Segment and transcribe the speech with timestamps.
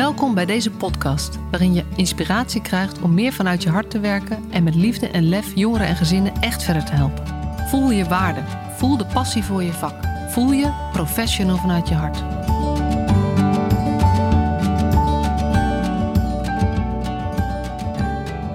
[0.00, 4.44] Welkom bij deze podcast, waarin je inspiratie krijgt om meer vanuit je hart te werken
[4.50, 7.26] en met liefde en lef jongeren en gezinnen echt verder te helpen.
[7.68, 8.40] Voel je waarde,
[8.76, 9.94] voel de passie voor je vak,
[10.28, 12.22] voel je professional vanuit je hart.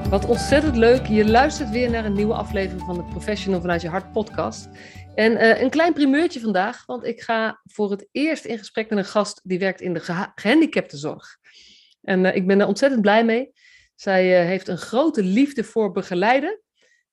[0.09, 1.05] Wat ontzettend leuk.
[1.05, 4.69] Je luistert weer naar een nieuwe aflevering van de Professional vanuit je hart podcast.
[5.15, 8.97] En uh, een klein primeurtje vandaag, want ik ga voor het eerst in gesprek met
[8.97, 11.37] een gast die werkt in de geha- gehandicaptenzorg.
[12.01, 13.51] En uh, ik ben er ontzettend blij mee.
[13.95, 16.59] Zij uh, heeft een grote liefde voor begeleiden.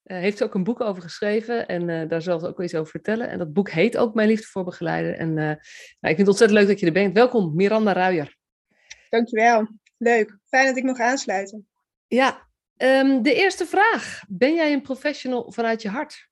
[0.03, 3.29] heeft ook een boek over geschreven en daar zal ze ook iets over vertellen.
[3.29, 5.19] En dat boek heet ook Mijn Liefde voor Begeleiden.
[5.19, 5.57] En nou,
[6.01, 7.15] ik vind het ontzettend leuk dat je er bent.
[7.15, 8.37] Welkom, Miranda Ruijer.
[9.09, 9.69] Dankjewel.
[9.97, 10.39] Leuk.
[10.49, 11.69] Fijn dat ik nog aansluiten.
[12.07, 14.23] Ja, um, de eerste vraag.
[14.29, 16.29] Ben jij een professional vanuit je hart?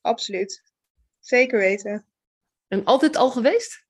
[0.00, 0.73] Absoluut.
[1.24, 2.06] Zeker weten.
[2.68, 3.86] En altijd al geweest?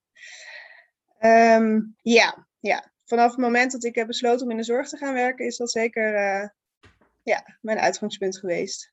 [1.21, 2.93] Um, ja, ja.
[3.05, 5.57] Vanaf het moment dat ik heb besloten om in de zorg te gaan werken, is
[5.57, 6.49] dat zeker uh,
[7.23, 8.93] ja, mijn uitgangspunt geweest.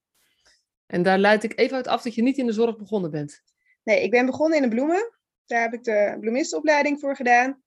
[0.86, 3.44] En daar leid ik even uit af dat je niet in de zorg begonnen bent.
[3.84, 5.12] Nee, ik ben begonnen in de bloemen.
[5.46, 7.64] Daar heb ik de bloemistenopleiding voor gedaan.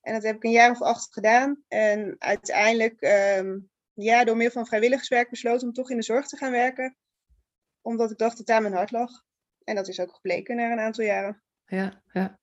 [0.00, 1.64] En dat heb ik een jaar of acht gedaan.
[1.68, 3.02] En uiteindelijk,
[3.38, 6.96] um, ja, door middel van vrijwilligerswerk besloten om toch in de zorg te gaan werken.
[7.80, 9.24] Omdat ik dacht dat daar mijn hart lag.
[9.64, 11.42] En dat is ook gebleken na een aantal jaren.
[11.66, 12.38] Ja, ja,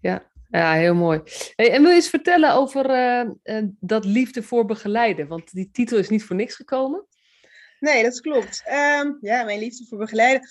[0.00, 0.30] ja.
[0.52, 1.22] Ja, heel mooi.
[1.56, 5.28] Hey, en wil je eens vertellen over uh, uh, dat liefde voor begeleiden?
[5.28, 7.06] Want die titel is niet voor niks gekomen.
[7.80, 8.62] Nee, dat klopt.
[8.68, 10.48] Um, ja, mijn liefde voor begeleiden.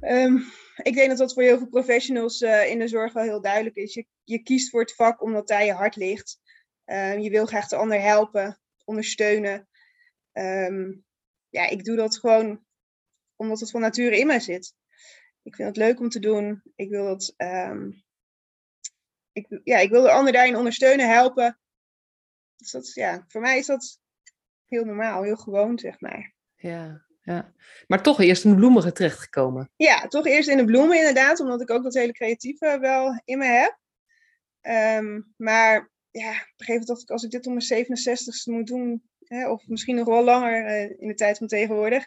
[0.00, 0.44] Um,
[0.82, 3.76] ik denk dat dat voor heel veel professionals uh, in de zorg wel heel duidelijk
[3.76, 3.94] is.
[3.94, 6.40] Je, je kiest voor het vak omdat daar je hart ligt.
[6.84, 9.68] Um, je wil graag de ander helpen, ondersteunen.
[11.48, 12.64] ja, ik doe dat gewoon
[13.36, 14.74] omdat het van nature in mij zit
[15.44, 16.62] ik vind het leuk om te doen.
[16.74, 17.34] Ik wil dat.
[17.36, 18.04] Um,
[19.32, 21.58] ik, ja, ik wil de ander daarin ondersteunen, helpen.
[22.56, 24.00] Dus dat, ja, voor mij is dat
[24.64, 26.34] heel normaal, heel gewoon, zeg maar.
[26.54, 27.52] Ja, ja.
[27.86, 29.70] Maar toch eerst in de bloemen terechtgekomen.
[29.76, 33.38] Ja, toch eerst in de bloemen inderdaad, omdat ik ook dat hele creatieve wel in
[33.38, 33.78] me heb.
[35.00, 38.52] Um, maar ja, op een gegeven moment dacht ik, als ik dit om mijn 67ste
[38.52, 42.06] moet doen, hè, of misschien nog wel langer uh, in de tijd van tegenwoordig,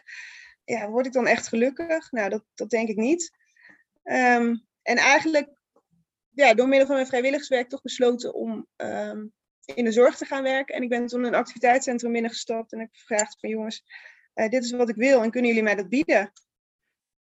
[0.68, 2.12] ja, word ik dan echt gelukkig?
[2.12, 3.30] Nou, dat, dat denk ik niet.
[4.04, 5.50] Um, en eigenlijk,
[6.28, 9.32] ja, door middel van mijn vrijwilligerswerk toch besloten om um,
[9.64, 10.74] in de zorg te gaan werken.
[10.74, 13.84] En ik ben toen een activiteitscentrum binnengestapt en ik gevraagd van jongens,
[14.34, 16.32] uh, dit is wat ik wil en kunnen jullie mij dat bieden?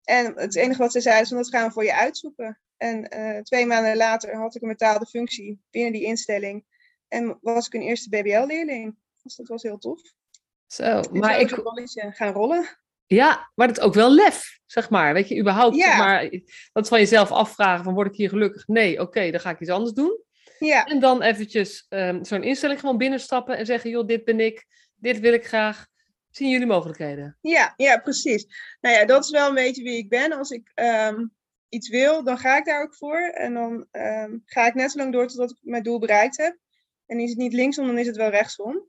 [0.04, 2.60] En het enige wat ze zeiden is van dat gaan we voor je uitzoeken.
[2.76, 6.64] En uh, twee maanden later had ik een betaalde functie binnen die instelling.
[7.08, 8.96] En was ik een eerste BBL-leerling.
[9.22, 10.00] Dus dat was heel tof.
[10.66, 11.48] Zo, maar ik...
[11.94, 12.81] gaan rollen.
[13.14, 15.12] Ja, maar dat is ook wel lef, zeg maar.
[15.12, 15.86] Weet je, überhaupt, ja.
[15.86, 16.30] zeg maar,
[16.72, 18.66] dat van jezelf afvragen van word ik hier gelukkig?
[18.66, 20.20] Nee, oké, okay, dan ga ik iets anders doen.
[20.58, 20.84] Ja.
[20.84, 25.20] En dan eventjes um, zo'n instelling gewoon binnenstappen en zeggen, joh, dit ben ik, dit
[25.20, 25.86] wil ik graag.
[26.30, 27.38] Zien jullie mogelijkheden?
[27.40, 28.46] Ja, ja, precies.
[28.80, 30.32] Nou ja, dat is wel een beetje wie ik ben.
[30.32, 31.32] Als ik um,
[31.68, 33.18] iets wil, dan ga ik daar ook voor.
[33.18, 36.56] En dan um, ga ik net zo lang door totdat ik mijn doel bereikt heb.
[37.06, 38.88] En is het niet linksom, dan is het wel rechtsom.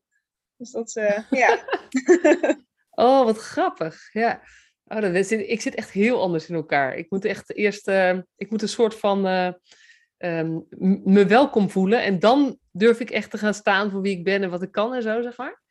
[0.58, 1.60] Dus dat, uh, ja.
[2.96, 4.14] Oh, wat grappig.
[4.14, 4.42] Ja.
[4.86, 6.96] Oh, dat is, ik zit echt heel anders in elkaar.
[6.96, 9.52] Ik moet echt eerst, uh, ik moet een soort van uh,
[10.18, 10.66] um,
[11.04, 12.04] me welkom voelen.
[12.04, 14.72] En dan durf ik echt te gaan staan voor wie ik ben en wat ik
[14.72, 15.62] kan en zo, zeg maar.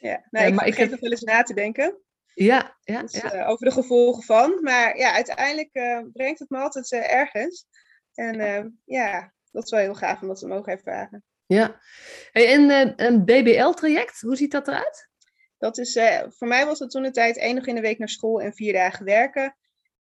[0.00, 2.00] Ja, nou, ik, uh, maar ik heb het wel eens na te denken.
[2.34, 3.46] Ja, ja, dus, ja.
[3.46, 4.58] over de gevolgen van.
[4.62, 5.70] Maar ja, uiteindelijk
[6.12, 7.66] brengt het me altijd ergens.
[8.14, 11.24] En ja, dat is wel heel gaaf om dat te mogen ervaren.
[11.46, 11.80] Ja.
[12.30, 15.10] Hey, en een BBL-traject, hoe ziet dat eruit?
[15.66, 17.98] Dat is, uh, voor mij was het toen de tijd één dag in de week
[17.98, 19.56] naar school en vier dagen werken.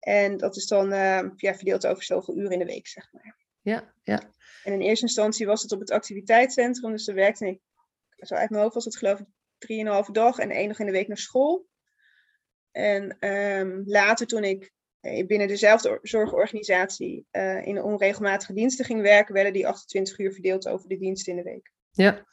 [0.00, 3.36] En dat is dan uh, ja, verdeeld over zoveel uren in de week, zeg maar.
[3.62, 4.32] Ja, ja.
[4.64, 6.92] En in eerste instantie was het op het activiteitscentrum.
[6.92, 7.60] Dus daar werkte ik,
[8.16, 9.26] zo uit mijn hoofd was het geloof ik
[9.58, 11.66] drieënhalve dag en één dag in de week naar school.
[12.70, 19.52] En um, later toen ik binnen dezelfde zorgorganisatie uh, in onregelmatige diensten ging werken, werden
[19.52, 21.72] die 28 uur verdeeld over de diensten in de week.
[21.90, 22.26] Ja.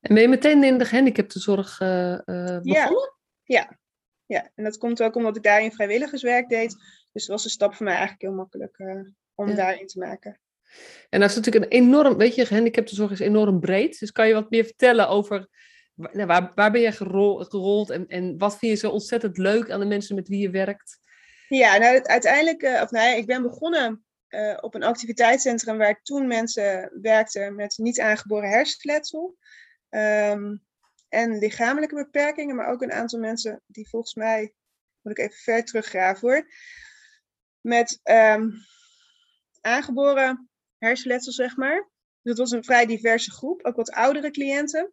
[0.00, 2.18] En ben je meteen in de gehandicaptenzorg uh, uh,
[2.60, 2.62] begonnen?
[2.62, 2.88] Ja.
[3.44, 3.78] ja.
[4.26, 6.70] ja, en dat komt ook omdat ik daarin vrijwilligerswerk deed.
[7.12, 9.00] Dus het was een stap voor mij eigenlijk heel makkelijk uh,
[9.34, 9.54] om ja.
[9.54, 10.40] daarin te maken.
[11.08, 13.98] En dat is natuurlijk een enorm, weet je, gehandicaptenzorg is enorm breed.
[13.98, 15.48] Dus kan je wat meer vertellen over
[15.94, 19.70] nou, waar, waar ben je gerol, gerold en, en wat vind je zo ontzettend leuk
[19.70, 20.98] aan de mensen met wie je werkt?
[21.48, 26.26] Ja, nou uiteindelijk, of nou ja, ik ben begonnen uh, op een activiteitscentrum waar toen
[26.26, 29.36] mensen werkten met niet aangeboren hersenletsel.
[29.90, 30.66] Um,
[31.08, 34.54] en lichamelijke beperkingen, maar ook een aantal mensen die volgens mij,
[35.00, 36.46] moet ik even ver teruggraven hoor,
[37.60, 38.52] met um,
[39.60, 41.88] aangeboren hersenletsel zeg maar.
[42.22, 44.92] Het was een vrij diverse groep, ook wat oudere cliënten.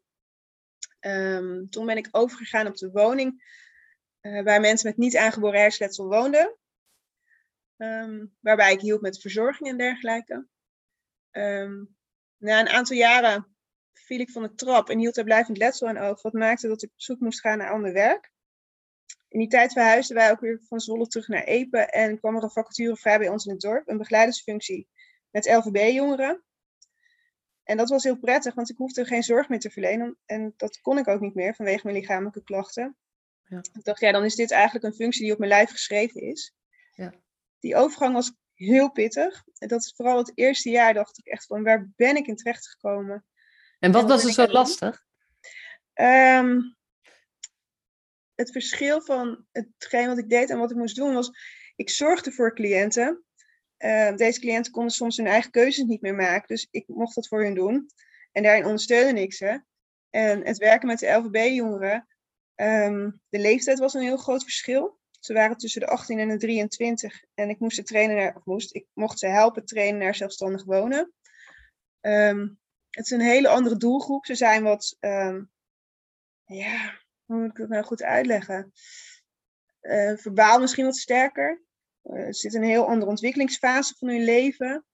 [1.00, 3.44] Ehm, toen ben ik overgegaan op de woning
[4.22, 6.58] uh, waar mensen met niet aangeboren hersenletsel woonden.
[7.78, 10.48] Ehm, waarbij ik hielp met verzorging en dergelijke.
[11.32, 11.84] Ehm,
[12.38, 13.55] na een aantal jaren
[14.00, 16.84] viel ik van de trap en hield er blijvend letsel aan over, wat maakte dat
[16.84, 18.34] ik op zoek moest gaan naar ander werk.
[19.28, 22.44] In die tijd verhuisden wij ook weer van Zwolle terug naar Epe en kwam er
[22.44, 24.88] een vacature vrij bij ons in het dorp, een begeleidersfunctie
[25.30, 26.44] met LVB-jongeren.
[27.64, 30.18] En dat was heel prettig, want ik hoefde geen zorg meer te verlenen.
[30.26, 32.98] En dat kon ik ook niet meer vanwege mijn lichamelijke klachten.
[33.44, 33.58] Ja.
[33.58, 36.54] Ik dacht, ja, dan is dit eigenlijk een functie die op mijn lijf geschreven is.
[36.92, 37.14] Ja.
[37.60, 39.44] Die overgang was heel pittig.
[39.58, 42.36] En dat is vooral het eerste jaar dacht ik echt van, waar ben ik in
[42.36, 43.26] terecht gekomen?
[43.80, 45.04] En wat was er zo lastig?
[45.94, 46.78] Um,
[48.36, 51.32] het verschil van hetgeen wat ik deed en wat ik moest doen was,
[51.76, 53.24] ik zorgde voor cliënten.
[53.78, 57.28] Uh, deze cliënten konden soms hun eigen keuzes niet meer maken, dus ik mocht dat
[57.28, 57.90] voor hun doen.
[58.32, 59.64] En daarin ondersteunde ik ze.
[60.10, 62.08] En het werken met de LVB-jongeren,
[62.56, 65.00] Ehm, de leeftijd was een heel groot verschil.
[65.20, 68.46] Ze waren tussen de 18 en de 23 en ik moest ze trainen naar, of
[68.46, 71.14] moest, ik mocht ze helpen trainen naar zelfstandig wonen.
[72.02, 72.48] Ehm,
[72.96, 74.26] het is een hele andere doelgroep.
[74.26, 75.44] Ze zijn wat, ehm,
[76.46, 78.72] ja, hoe moet ik het nou goed uitleggen?
[79.82, 81.64] Uh, verbaal misschien wat sterker.
[82.04, 84.86] Uh, er zit een heel andere ontwikkelingsfase van hun leven.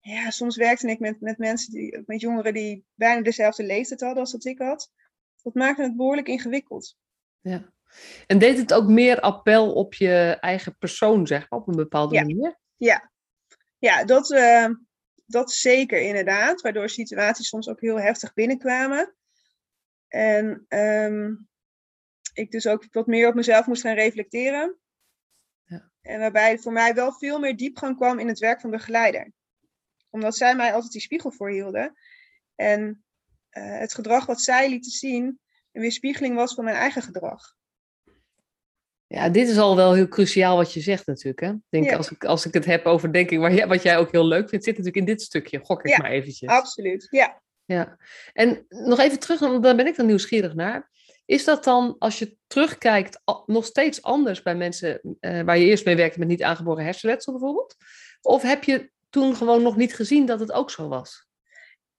[0.00, 4.18] ja, soms werkte ik met, met mensen, die, met jongeren die bijna dezelfde leeftijd hadden
[4.18, 4.92] als dat ik had
[5.44, 6.96] dat maakte het behoorlijk ingewikkeld.
[7.40, 7.72] Ja.
[8.26, 12.14] En deed het ook meer appel op je eigen persoon, zeg maar, op een bepaalde
[12.14, 12.58] manier?
[12.76, 13.10] Ja,
[13.78, 14.68] ja dat, uh,
[15.26, 16.60] dat zeker inderdaad.
[16.60, 19.14] Waardoor situaties soms ook heel heftig binnenkwamen.
[20.08, 21.48] En um,
[22.34, 24.78] ik dus ook wat meer op mezelf moest gaan reflecteren.
[25.64, 25.90] Ja.
[26.00, 29.32] En waarbij voor mij wel veel meer diepgang kwam in het werk van begeleider.
[30.10, 31.94] Omdat zij mij altijd die spiegel voorhielden.
[32.54, 33.04] En
[33.50, 35.40] uh, het gedrag wat zij lieten zien
[35.72, 37.56] een weerspiegeling was van mijn eigen gedrag.
[39.14, 41.40] Ja, dit is al wel heel cruciaal wat je zegt natuurlijk.
[41.40, 41.52] Hè?
[41.68, 44.48] Denk, als, ik, als ik het heb over denk ik, wat jij ook heel leuk
[44.48, 45.60] vindt, zit natuurlijk in dit stukje.
[45.62, 46.48] Gok ik ja, maar eventjes.
[46.48, 47.06] absoluut.
[47.10, 47.42] Ja.
[47.64, 47.98] ja.
[48.32, 50.90] En nog even terug, want daar ben ik dan nieuwsgierig naar.
[51.24, 55.84] Is dat dan, als je terugkijkt, nog steeds anders bij mensen uh, waar je eerst
[55.84, 57.76] mee werkte met niet aangeboren hersenletsel bijvoorbeeld?
[58.20, 61.26] Of heb je toen gewoon nog niet gezien dat het ook zo was?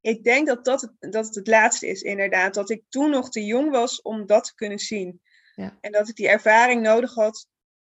[0.06, 2.54] ik denk dat, dat, dat het het laatste is, inderdaad.
[2.54, 5.22] Dat ik toen nog te jong was om dat te kunnen zien.
[5.56, 5.78] Ja.
[5.82, 7.48] En dat ik die ervaring nodig had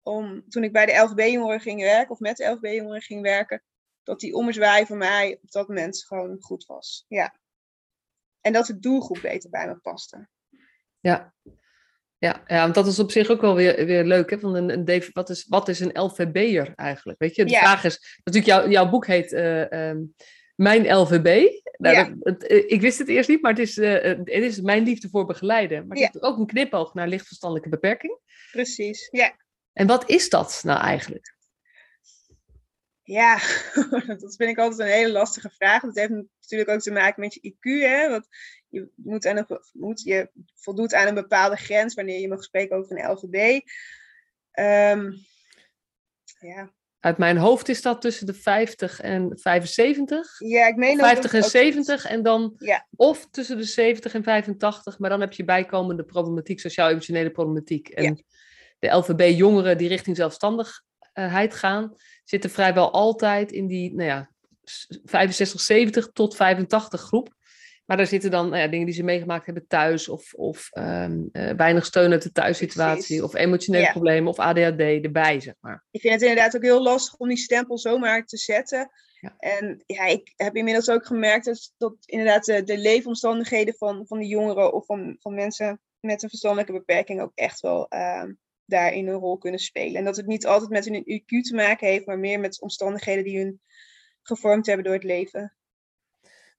[0.02, 3.64] om, toen ik bij de LVB-jongeren ging werken, of met de LVB-jongeren ging werken,
[4.04, 7.06] dat die ommezwaai voor mij op dat moment gewoon goed was.
[7.08, 7.36] Ja.
[8.42, 10.28] En dat de doelgroep beter bij me paste.
[11.00, 11.34] Ja.
[12.20, 14.30] Ja, ja, want dat is op zich ook wel weer, weer leuk.
[14.30, 14.40] Hè?
[14.40, 17.20] Van een, een, wat, is, wat is een LVB'er eigenlijk?
[17.20, 20.16] Weet je, de vraag is, natuurlijk, jouw jouw boek heet uh, um,
[20.56, 21.50] Mijn LVB.
[21.78, 24.84] Nou, dat, eh, ik wist het eerst niet, maar het is, uh, het is mijn
[24.84, 25.88] liefde voor begeleiden.
[25.88, 26.28] Maar het ja.
[26.28, 28.20] ook een knipoog naar lichtverstandelijke beperking.
[28.52, 29.36] Precies, ja.
[29.74, 31.36] En wat is dat nou eigenlijk?
[33.04, 33.36] Ja,
[34.22, 35.82] dat vind ik altijd een hele lastige vraag.
[35.82, 37.82] Dat heeft natuurlijk ook te maken met je IQ.
[37.82, 38.10] Hè?
[38.10, 38.28] Want
[38.68, 42.78] je, moet aan een, moet, je voldoet aan een bepaalde grens wanneer je mag spreken
[42.78, 43.36] over een LVB.
[43.56, 43.62] Um,
[44.52, 45.12] ehm,
[46.40, 46.74] ja,
[47.08, 50.40] uit mijn hoofd is dat tussen de 50 en 75.
[50.40, 52.88] Ja, ik meen 50 en 70 en dan ja.
[52.96, 57.88] of tussen de 70 en 85, maar dan heb je bijkomende problematiek, sociaal-emotionele problematiek.
[57.88, 58.24] En
[58.80, 61.94] de LVB-jongeren die richting zelfstandigheid gaan,
[62.24, 64.32] zitten vrijwel altijd in die nou ja,
[65.06, 67.36] 65, 70 tot 85 groep.
[67.88, 71.30] Maar daar zitten dan nou ja, dingen die ze meegemaakt hebben thuis, of, of um,
[71.32, 75.86] uh, weinig steun uit de thuissituatie, of emotionele problemen, of ADHD erbij, zeg maar.
[75.92, 78.92] Ik vind het inderdaad ook heel lastig om die stempel zomaar te zetten.
[79.20, 79.36] Ja.
[79.38, 84.20] En ja, ik heb inmiddels ook gemerkt dat, dat inderdaad de, de leefomstandigheden van, van
[84.20, 88.24] de jongeren of van, van mensen met een verstandelijke beperking ook echt wel uh,
[88.66, 89.96] daarin een rol kunnen spelen.
[89.96, 93.24] En dat het niet altijd met hun IQ te maken heeft, maar meer met omstandigheden
[93.24, 93.62] die hun
[94.22, 95.57] gevormd hebben door het leven.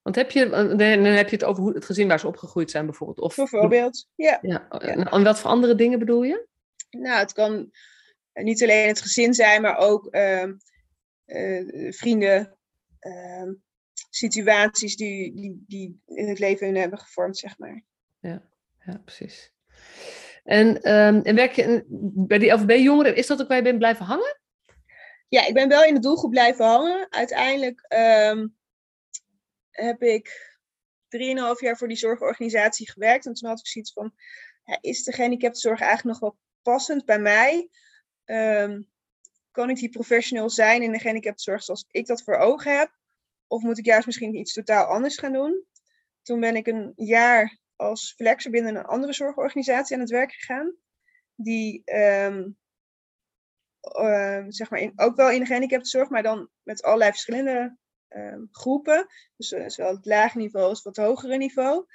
[0.08, 2.86] Want heb je, dan heb je het over hoe, het gezin waar ze opgegroeid zijn
[2.86, 3.20] bijvoorbeeld?
[3.20, 4.38] Of, bijvoorbeeld, ja.
[4.42, 4.68] ja.
[4.68, 6.46] En wat voor andere dingen bedoel je?
[6.90, 7.70] Nou, het kan
[8.32, 10.46] niet alleen het gezin zijn, maar ook uh,
[11.26, 12.58] uh, vrienden,
[13.00, 13.52] uh,
[14.10, 17.82] situaties die, die, die in het leven hun hebben gevormd, zeg maar.
[18.20, 18.42] Ja,
[18.84, 19.52] ja precies.
[20.44, 21.84] En, um, en werk je
[22.14, 24.40] bij die LVB-jongeren, is dat ook waar je bent blijven hangen?
[25.28, 27.06] Ja, ik ben wel in de doelgroep blijven hangen.
[27.10, 27.94] Uiteindelijk
[28.32, 28.56] um,
[29.80, 30.56] heb ik
[31.08, 33.26] 3,5 jaar voor die zorgorganisatie gewerkt.
[33.26, 34.14] En toen had ik zoiets van,
[34.64, 37.68] ja, is de gehandicaptenzorg eigenlijk nog wel passend bij mij?
[38.24, 38.90] Um,
[39.50, 42.98] kan ik die professional zijn in de gehandicaptenzorg zoals ik dat voor ogen heb?
[43.48, 45.64] of moet ik juist misschien iets totaal anders gaan doen?
[46.22, 50.74] Toen ben ik een jaar als flexer binnen een andere zorgorganisatie aan het werk gegaan.
[51.34, 52.48] Die ehm,
[53.80, 57.70] ehm, zeg maar in, ook wel in de gehandicaptenzorg, maar dan met allerlei verschillende ehm,
[58.50, 59.06] groepen.
[59.36, 61.86] Dus uh, zowel het lage niveau als het wat hogere niveau.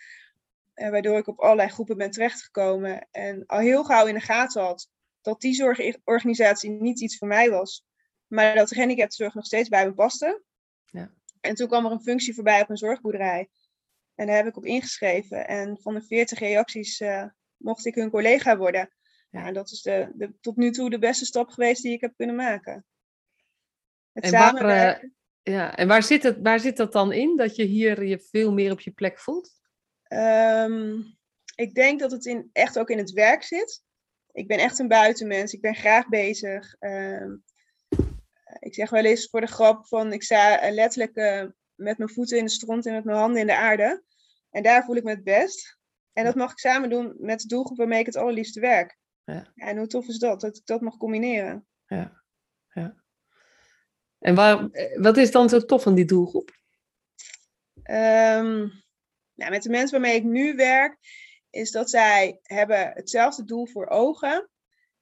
[0.76, 3.08] Uh, waardoor ik op allerlei groepen ben terechtgekomen.
[3.12, 4.90] En al heel gauw in de gaten had
[5.22, 7.86] dat die zorgorganisatie niet iets voor mij was.
[8.28, 10.44] Maar dat de gehandicaptenzorg nog steeds bij me paste.
[10.86, 11.14] Ja.
[11.40, 13.50] En toen kwam er een functie voorbij op een zorgboerderij.
[14.16, 15.48] En daar heb ik op ingeschreven.
[15.48, 17.26] En van de 40 reacties uh,
[17.58, 18.94] mocht ik hun collega worden.
[19.30, 22.02] Ja, en dat is de, de, tot nu toe de beste stap geweest die ik
[22.02, 22.86] heb kunnen maken.
[24.12, 25.16] Het en samenwerken.
[25.44, 27.38] Ja, en waar zit, het, waar zit dat dan in?
[27.38, 29.52] Dat je hier je veel meer op je plek voelt?
[30.08, 31.18] Um,
[31.56, 33.84] ik denk dat het in, echt ook in het werk zit.
[34.32, 35.54] Ik ben echt een buitenmens.
[35.54, 36.76] Ik ben graag bezig.
[36.80, 37.44] Um,
[38.60, 41.46] ik zeg wel eens voor de grap van ik sta letterlijk uh,
[41.76, 44.04] met mijn voeten in de stront en met mijn handen in de aarde.
[44.50, 45.78] En daar voel ik me het best.
[46.14, 48.98] En dat mag ik samen doen met de doelgroep waarmee ik het allerliefste werk.
[49.26, 49.52] Ja.
[49.56, 51.68] en hoe tof is dat, dat ik dat mag combineren.
[51.86, 52.22] Ja,
[52.70, 53.03] ja.
[54.24, 56.62] En waar, wat is dan zo tof van die doelgroep?
[57.76, 58.84] Um,
[59.34, 60.98] nou, met de mensen waarmee ik nu werk,
[61.50, 64.50] is dat zij hebben hetzelfde doel voor ogen.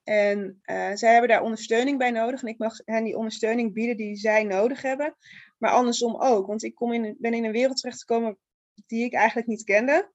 [0.04, 2.42] En uh, zij hebben daar ondersteuning bij nodig.
[2.42, 5.16] En ik mag hen die ondersteuning bieden die zij nodig hebben.
[5.58, 6.48] Maar andersom ook.
[6.48, 8.38] Want ik kom in, ben in een wereld terechtgekomen
[8.86, 10.12] die ik eigenlijk niet kende.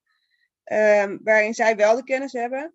[0.73, 2.75] Um, waarin zij wel de kennis hebben.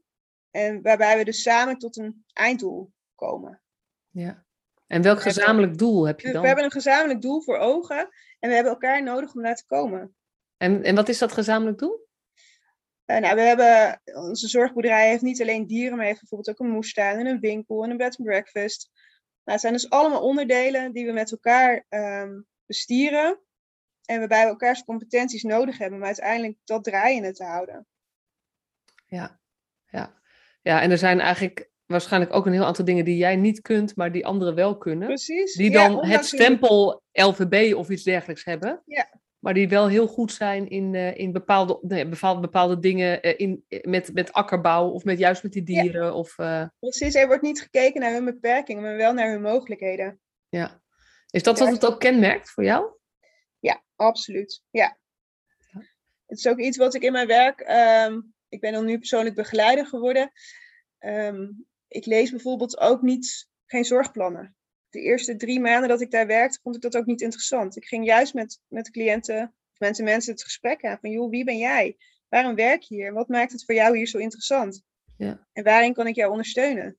[0.52, 3.62] En waarbij we dus samen tot een einddoel komen.
[4.10, 4.46] Ja.
[4.92, 6.42] En welk gezamenlijk doel heb je dan?
[6.42, 8.10] We hebben een gezamenlijk doel voor ogen.
[8.40, 10.16] En we hebben elkaar nodig om daar te komen.
[10.58, 12.08] En, en wat is dat gezamenlijk doel?
[13.06, 16.74] Uh, nou, we hebben, onze zorgboerderij heeft niet alleen dieren, maar heeft bijvoorbeeld ook een
[16.74, 18.90] moestuin en een winkel en een bed and breakfast.
[18.94, 19.02] Nou,
[19.44, 23.40] het zijn dus allemaal onderdelen die we met elkaar um, bestieren.
[24.06, 27.88] En waarbij we elkaars competenties nodig hebben om uiteindelijk dat draaiende te houden.
[29.06, 29.40] Ja,
[29.88, 30.22] ja.
[30.62, 33.96] ja, en er zijn eigenlijk waarschijnlijk ook een heel aantal dingen die jij niet kunt,
[33.96, 35.08] maar die anderen wel kunnen.
[35.08, 35.56] Precies.
[35.56, 38.82] Die dan het stempel LVB of iets dergelijks hebben.
[38.86, 39.20] Ja.
[39.40, 43.34] Maar die wel heel goed zijn in, uh, in bepaalde, nee, bepaalde, bepaalde dingen uh,
[43.38, 46.06] in, met, met akkerbouw of met, juist met die dieren.
[46.06, 46.14] Ja.
[46.14, 46.66] Of, uh...
[46.80, 50.20] Precies, er wordt niet gekeken naar hun beperkingen, maar wel naar hun mogelijkheden.
[50.50, 50.82] Ja.
[51.30, 52.86] Is dat wat het ook kenmerkt voor jou?
[53.60, 54.64] Ja, absoluut.
[54.70, 54.98] Ja.
[55.72, 55.80] ja.
[56.26, 57.60] Het is ook iets wat ik in mijn werk,
[58.10, 60.32] um, ik ben dan nu persoonlijk begeleider geworden.
[61.00, 64.56] Um, ik lees bijvoorbeeld ook niet, geen zorgplannen.
[64.90, 67.76] De eerste drie maanden dat ik daar werkte, vond ik dat ook niet interessant.
[67.76, 69.44] Ik ging juist met, met cliënten,
[69.74, 71.98] of mensen, mensen het gesprek aan van, joh, wie ben jij?
[72.30, 73.14] Waarom werk je hier?
[73.14, 74.84] Wat maakt het voor jou hier zo interessant?
[75.18, 75.48] Ja.
[75.54, 76.98] En waarin kan ik jou ondersteunen?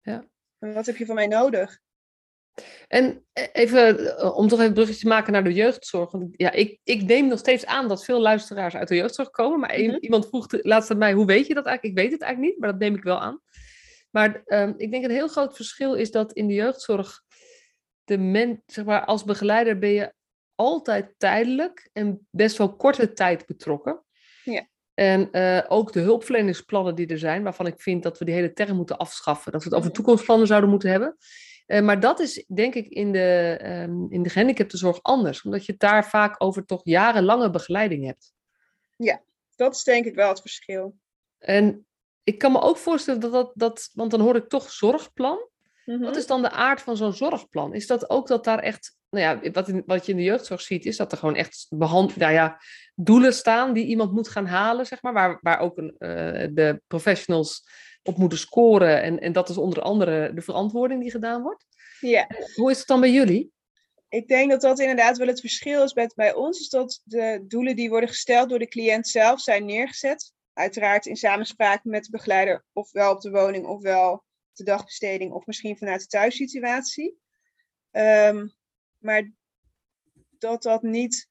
[0.00, 0.28] Ja.
[0.58, 1.80] En wat heb je van mij nodig?
[2.88, 6.10] En eh, even eh, om toch even een bruggetje te maken naar de jeugdzorg.
[6.10, 9.60] Want ja, ik, ik neem nog steeds aan dat veel luisteraars uit de jeugdzorg komen.
[9.60, 9.98] Maar mm -hmm.
[10.00, 11.96] iemand vroeg laatst aan mij, hoe weet je dat eigenlijk?
[11.96, 13.40] Ik weet het eigenlijk niet, maar dat neem ik wel aan.
[14.10, 17.22] Maar um, ik denk een heel groot verschil is dat in de jeugdzorg,
[18.04, 20.12] de men, zeg maar, als begeleider ben je
[20.54, 24.04] altijd tijdelijk en best wel korte tijd betrokken.
[24.44, 24.68] Ja.
[24.94, 28.52] En uh, ook de hulpverleningsplannen die er zijn, waarvan ik vind dat we die hele
[28.52, 29.52] term moeten afschaffen.
[29.52, 31.16] Dat we het over toekomstplannen zouden moeten hebben.
[31.66, 35.42] Uh, maar dat is denk ik in de, um, in de gehandicaptenzorg anders.
[35.42, 38.32] Omdat je daar vaak over toch jarenlange begeleiding hebt.
[38.96, 39.22] Ja,
[39.56, 40.96] dat is denk ik wel het verschil.
[41.38, 41.86] En
[42.24, 45.48] ik kan me ook voorstellen dat dat, dat want dan hoor ik toch zorgplan.
[45.84, 46.04] Mm-hmm.
[46.04, 47.74] Wat is dan de aard van zo'n zorgplan?
[47.74, 50.60] Is dat ook dat daar echt, nou ja, wat, in, wat je in de jeugdzorg
[50.60, 52.60] ziet, is dat er gewoon echt behand, nou ja,
[52.94, 56.08] doelen staan die iemand moet gaan halen, zeg maar, waar, waar ook een, uh,
[56.52, 57.64] de professionals
[58.02, 59.02] op moeten scoren.
[59.02, 61.66] En, en dat is onder andere de verantwoording die gedaan wordt.
[62.00, 62.26] Ja.
[62.54, 63.52] Hoe is het dan bij jullie?
[64.08, 67.44] Ik denk dat dat inderdaad wel het verschil is bij, bij ons, is dat de
[67.46, 72.10] doelen die worden gesteld door de cliënt zelf zijn neergezet Uiteraard in samenspraak met de
[72.10, 77.18] begeleider, ofwel op de woning, ofwel de dagbesteding, of misschien vanuit de thuissituatie.
[77.90, 78.54] Um,
[78.98, 79.32] maar
[80.38, 81.28] dat dat niet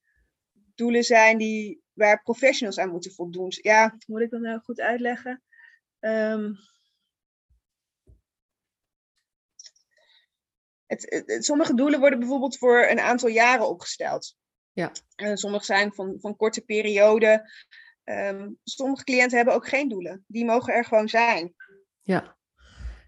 [0.74, 3.52] doelen zijn die, waar professionals aan moeten voldoen.
[3.62, 5.42] Ja, moet ik dat nou goed uitleggen?
[6.00, 6.56] Um,
[10.86, 14.36] het, het, sommige doelen worden bijvoorbeeld voor een aantal jaren opgesteld.
[14.72, 14.92] Ja.
[15.14, 17.50] En sommige zijn van, van korte periode.
[18.10, 20.24] Um, sommige cliënten hebben ook geen doelen.
[20.26, 21.54] Die mogen er gewoon zijn.
[22.02, 22.36] Ja.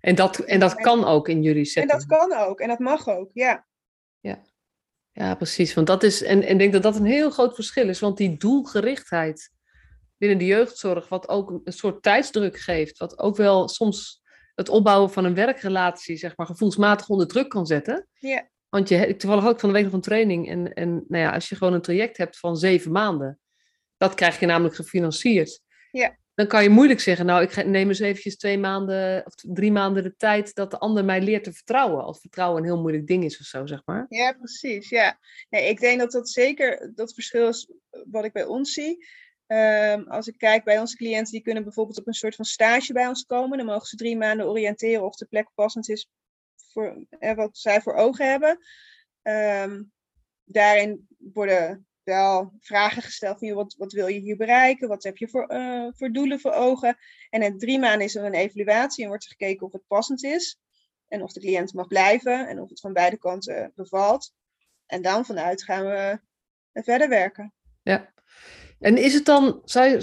[0.01, 1.93] En dat, en dat kan ook in jullie setting.
[1.93, 2.61] En dat kan ook.
[2.61, 3.67] En dat mag ook, ja.
[4.21, 4.43] Ja,
[5.13, 5.75] ja precies.
[5.75, 8.01] Want dat is, en ik denk dat dat een heel groot verschil is.
[8.01, 9.53] Want die doelgerichtheid
[10.17, 14.23] binnen de jeugdzorg, wat ook een soort tijdsdruk geeft, wat ook wel soms
[14.55, 18.09] het opbouwen van een werkrelatie, zeg maar, gevoelsmatig onder druk kan zetten.
[18.13, 18.49] Ja.
[18.69, 20.49] Want je, toevallig ook van de week nog een training.
[20.49, 23.41] En, en nou ja, als je gewoon een traject hebt van zeven maanden,
[24.03, 25.61] dat krijg je namelijk gefinancierd.
[25.91, 26.17] Ja.
[26.35, 30.03] Dan kan je moeilijk zeggen, nou, ik neem eens eventjes twee maanden of drie maanden
[30.03, 32.05] de tijd dat de ander mij leert te vertrouwen.
[32.05, 34.07] Als vertrouwen een heel moeilijk ding is of zo, zeg maar.
[34.09, 34.89] Ja, precies.
[34.89, 35.19] Ja.
[35.51, 37.71] Nee, ik denk dat dat zeker dat verschil is
[38.11, 39.07] wat ik bij ons zie.
[39.47, 42.93] Ehm, als ik kijk bij onze cliënten, die kunnen bijvoorbeeld op een soort van stage
[42.93, 43.59] bij ons komen.
[43.59, 46.09] Dan mogen ze drie maanden oriënteren of de plek passend is
[46.73, 48.59] voor eh, wat zij voor ogen hebben.
[49.23, 49.83] Ehm,
[50.45, 55.29] daarin worden wel vragen gesteld van wat, wat wil je hier bereiken, wat heb je
[55.29, 56.97] voor, uh, voor doelen voor ogen.
[57.31, 60.25] En in drie maanden is er een evaluatie en wordt er gekeken of het passend
[60.25, 60.59] is.
[61.09, 64.33] En of de cliënt mag blijven en of het van beide kanten bevalt.
[64.87, 66.21] En dan vanuit gaan we
[66.83, 67.55] verder werken.
[67.83, 68.13] Ja,
[68.79, 70.03] en is het dan, zou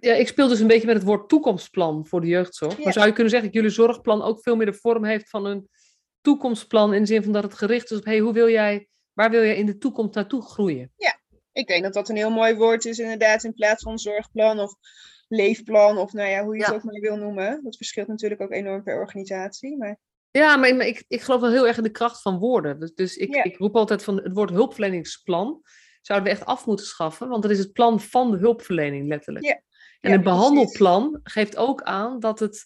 [0.00, 2.84] ja, ik speel dus een beetje met het woord toekomstplan voor de jeugdzorg.
[2.84, 5.46] Maar zou je kunnen zeggen dat jullie zorgplan ook veel meer de vorm heeft van
[5.46, 5.68] een
[6.20, 9.30] toekomstplan in de zin van dat het gericht is op hey, hoe wil jij, waar
[9.30, 10.92] wil jij in de toekomst naartoe groeien?
[10.96, 11.20] Ja,
[11.52, 14.74] ik denk dat dat een heel mooi woord is inderdaad in plaats van zorgplan of
[15.28, 17.60] leefplan of nou ja, hoe je het ook maar wil noemen.
[17.64, 19.76] Dat verschilt natuurlijk ook enorm per organisatie.
[19.76, 19.98] Maar...
[20.30, 22.80] Ja, maar, ik, ik geloof wel heel erg in de kracht van woorden.
[22.80, 25.62] Dus, dus ik, ik roep altijd van het woord hulpverleningsplan
[26.00, 29.44] zouden we echt af moeten schaffen, want dat is het plan van de hulpverlening letterlijk.
[29.44, 29.60] Ja.
[30.00, 32.64] En een behandelplan geeft ook aan dat het,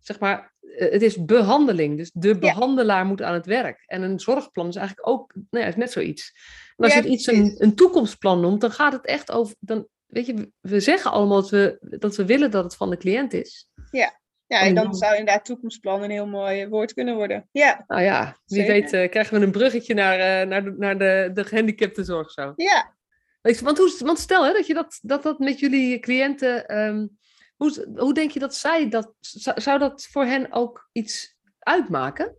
[0.00, 1.96] zeg maar, eh, het is behandeling.
[1.96, 3.82] Dus de behandelaar moet aan het werk.
[3.86, 6.32] En een zorgplan is eigenlijk ook, nou ja, is net zoiets.
[6.76, 9.86] En als je het iets een, een toekomstplan noemt, dan gaat het echt over, dan,
[10.06, 13.32] weet je, we zeggen allemaal dat we, dat we willen dat het van de cliënt
[13.32, 13.68] is.
[13.90, 14.24] Ja.
[14.48, 17.48] Ja, en dan zou inderdaad toekomstplan een heel mooi woord kunnen worden.
[17.52, 17.84] Ja.
[17.86, 21.30] Nou ja, wie weet uh, krijgen we een bruggetje naar, uh, naar, de, naar de,
[21.34, 22.52] de gehandicaptenzorg zo.
[22.56, 22.94] Ja.
[23.42, 27.18] Want, hoe, want stel hè, dat je dat, dat, dat met jullie cliënten, um,
[27.56, 32.36] hoe, hoe denk je dat zij dat, zou dat voor hen ook iets uitmaken?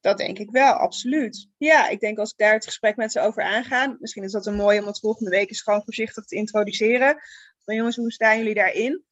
[0.00, 1.48] Dat denk ik wel, absoluut.
[1.56, 4.46] Ja, ik denk als ik daar het gesprek met ze over aanga, misschien is dat
[4.46, 7.20] een mooi om het volgende week eens gewoon voorzichtig te introduceren.
[7.64, 9.04] Van jongens, hoe staan jullie daarin?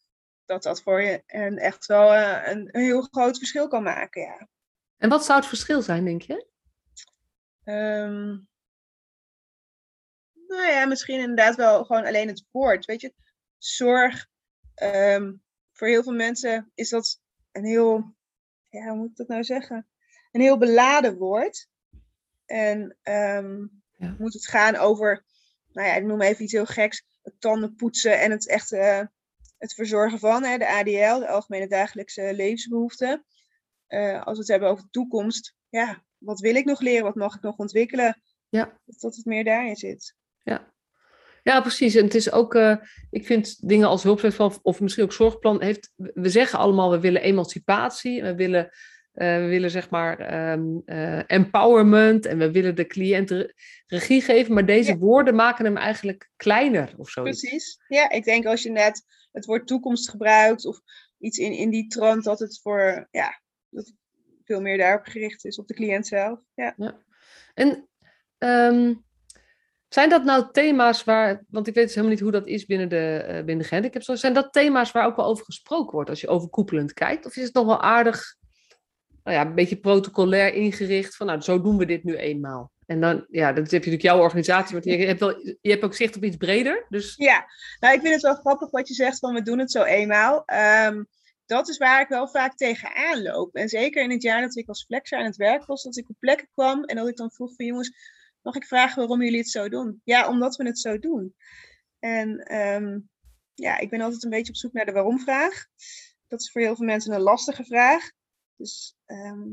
[0.47, 4.23] dat dat voor je en echt wel uh, een, heel groot verschil kan maken.
[4.23, 4.49] Ja.
[4.97, 6.47] En wat zou het verschil zijn, denk je?
[7.65, 8.49] Um,
[10.47, 12.85] nou ja, misschien inderdaad wel gewoon alleen het woord.
[12.85, 13.15] Weet je,
[13.59, 14.27] zorg.
[14.83, 17.21] Um, voor heel veel mensen is dat
[17.53, 18.15] een heel,
[18.69, 19.89] ja, hoe moet ik dat nou zeggen?
[20.33, 21.69] Een heel beladen woord.
[22.47, 24.15] En um, ja.
[24.19, 25.25] moet het gaan over,
[25.73, 29.01] nou ja, ik noem even iets heel geks, het tanden poetsen en het echt uh,
[29.59, 33.25] het verzorgen van, hè, de ADL, de Algemene Dagelijkse Levensbehoeften.
[33.89, 37.15] Uh, als we het hebben over de toekomst, ja, wat wil ik nog leren, wat
[37.15, 38.23] mag ik nog ontwikkelen?
[38.49, 38.81] Ja.
[38.85, 40.15] Dat het meer daarin zit.
[40.43, 40.74] Ja.
[41.45, 41.95] Ja, precies.
[41.95, 42.77] En het is ook, uh,
[43.11, 47.23] ik vind dingen als hulpverlening of misschien ook zorgplan, heeft, we zeggen allemaal, we willen
[47.23, 48.71] emancipatie, we willen
[49.15, 53.53] uh, we willen zeg maar um, uh, empowerment en we willen de cliënt
[53.87, 54.99] regie geven, maar deze Ja.
[54.99, 57.23] woorden maken hem eigenlijk kleiner of zo.
[57.23, 57.79] Precies.
[57.89, 59.03] Ja, ik denk als je net
[59.33, 60.81] het woord toekomst gebruikt of
[61.19, 63.95] iets in, in die trant, dat het voor, ja, dat het
[64.45, 66.41] veel meer daarop gericht is, op de cliënt zelf.
[66.55, 66.75] Ja.
[67.55, 67.89] En
[68.39, 68.95] ehm,
[69.95, 72.89] zijn dat nou thema's waar, want ik weet dus helemaal niet hoe dat is binnen
[72.89, 76.29] de, binnen de gehandicaptenzorg, zijn dat thema's waar ook wel over gesproken wordt als je
[76.29, 77.27] overkoepelend kijkt?
[77.27, 78.37] Of is het nog wel aardig,
[79.25, 82.73] nou ja, een beetje protocolair ingericht van, nou, zo doen we dit nu eenmaal?
[82.87, 85.85] En dan, ja, dat heb je natuurlijk jouw organisatie, want je hebt, wel, je hebt
[85.85, 86.87] ook zicht op iets breder.
[86.89, 87.47] Dus Ja,
[87.81, 90.43] nou ik vind het wel grappig wat je zegt van we doen het zo eenmaal.
[90.45, 91.05] Ehm,
[91.47, 93.55] dat is waar ik wel vaak tegenaan loop.
[93.55, 96.09] En zeker in het jaar dat ik als flexer aan het werk was, dat ik
[96.09, 97.93] op plekken kwam en dat ik dan vroeg van jongens,
[98.45, 100.01] mag ik vragen waarom jullie het zo doen?
[100.05, 101.35] Ja, omdat we het zo doen.
[101.99, 102.99] En ehm,
[103.55, 105.67] ja, ik ben altijd een beetje op zoek naar de waarom-vraag.
[106.29, 108.11] Dat is voor heel veel mensen een lastige vraag.
[108.57, 109.53] Dus ehm,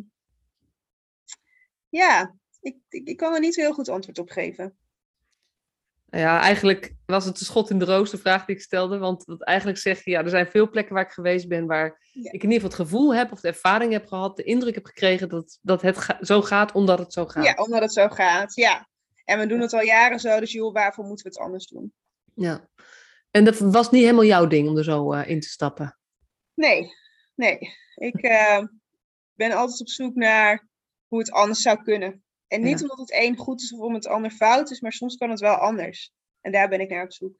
[1.89, 4.77] ja, ik, ik, kan er niet heel goed antwoord op geven.
[6.19, 8.97] Ja, eigenlijk was het een schot in de roos, de vraag die ik stelde.
[8.97, 12.07] Want want eigenlijk zeg je, ja, er zijn veel plekken waar ik geweest ben waar
[12.11, 12.31] Ja.
[12.31, 14.85] ik in ieder geval het gevoel heb of de ervaring heb gehad, de indruk heb
[14.85, 17.45] gekregen dat, dat het ga- zo gaat omdat het zo gaat.
[17.45, 18.55] Ja, omdat het zo gaat.
[18.55, 18.87] Ja.
[19.25, 21.93] En we doen het al jaren zo, dus joh, waarvoor moeten we het anders doen?
[22.35, 22.67] Ja.
[23.31, 25.97] En dat was niet helemaal jouw ding om er zo eh, in te stappen.
[26.53, 26.87] Nee,
[27.35, 27.57] nee.
[27.95, 28.63] Ik eh,
[29.33, 30.67] ben altijd op zoek naar
[31.07, 32.23] hoe het anders zou kunnen.
[32.51, 32.81] En niet Ja.
[32.81, 35.39] omdat het een goed is of omdat het ander fout is, maar soms kan het
[35.39, 36.13] wel anders.
[36.41, 37.35] En daar ben ik naar op zoek.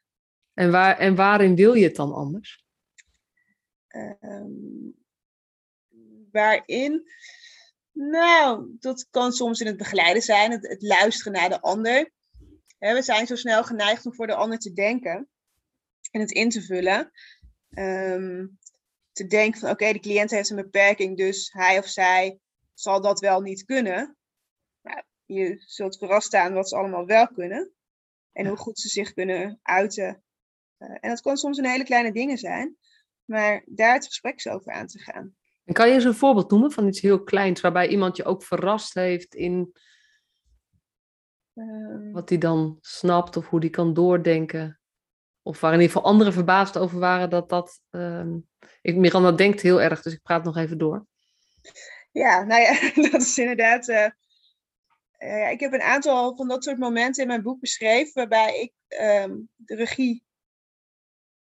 [0.53, 2.65] En, waar, en waarin wil je het dan anders?
[3.87, 4.49] Ehm,
[6.31, 7.09] waarin?
[7.91, 12.11] Nou, dat kan soms in het begeleiden zijn, het, het luisteren naar de ander.
[12.79, 15.29] We zijn zo snel geneigd om voor de ander te denken
[16.11, 17.11] en het in te vullen.
[17.69, 18.47] Ehm,
[19.11, 22.39] te denken van oké, de cliënt heeft een beperking, dus hij of zij
[22.73, 24.15] zal dat wel niet kunnen.
[25.33, 27.71] Je zult verrast staan wat ze allemaal wel kunnen.
[28.31, 30.23] En hoe goed ze zich kunnen uiten.
[30.77, 32.77] Eh, en dat kan soms een hele kleine dingen zijn.
[33.25, 35.35] Maar daar het gesprek over aan te gaan.
[35.65, 38.43] En kan je eens een voorbeeld noemen van iets heel kleins waarbij iemand je ook
[38.43, 39.73] verrast heeft in
[41.55, 44.79] Ehm, wat hij dan snapt of hoe die kan doordenken?
[45.41, 47.81] Of waar in ieder geval anderen verbaasd over waren dat dat.
[47.89, 48.37] ehm,
[48.81, 51.05] ik, Miranda denkt heel erg, dus ik praat nog even door.
[52.11, 52.71] Ja, nou ja,
[53.11, 53.87] dat is inderdaad.
[53.87, 54.09] eh,
[55.51, 59.37] ik heb een aantal van dat soort momenten in mijn boek beschreven, waarbij ik ehm,
[59.55, 60.23] de regie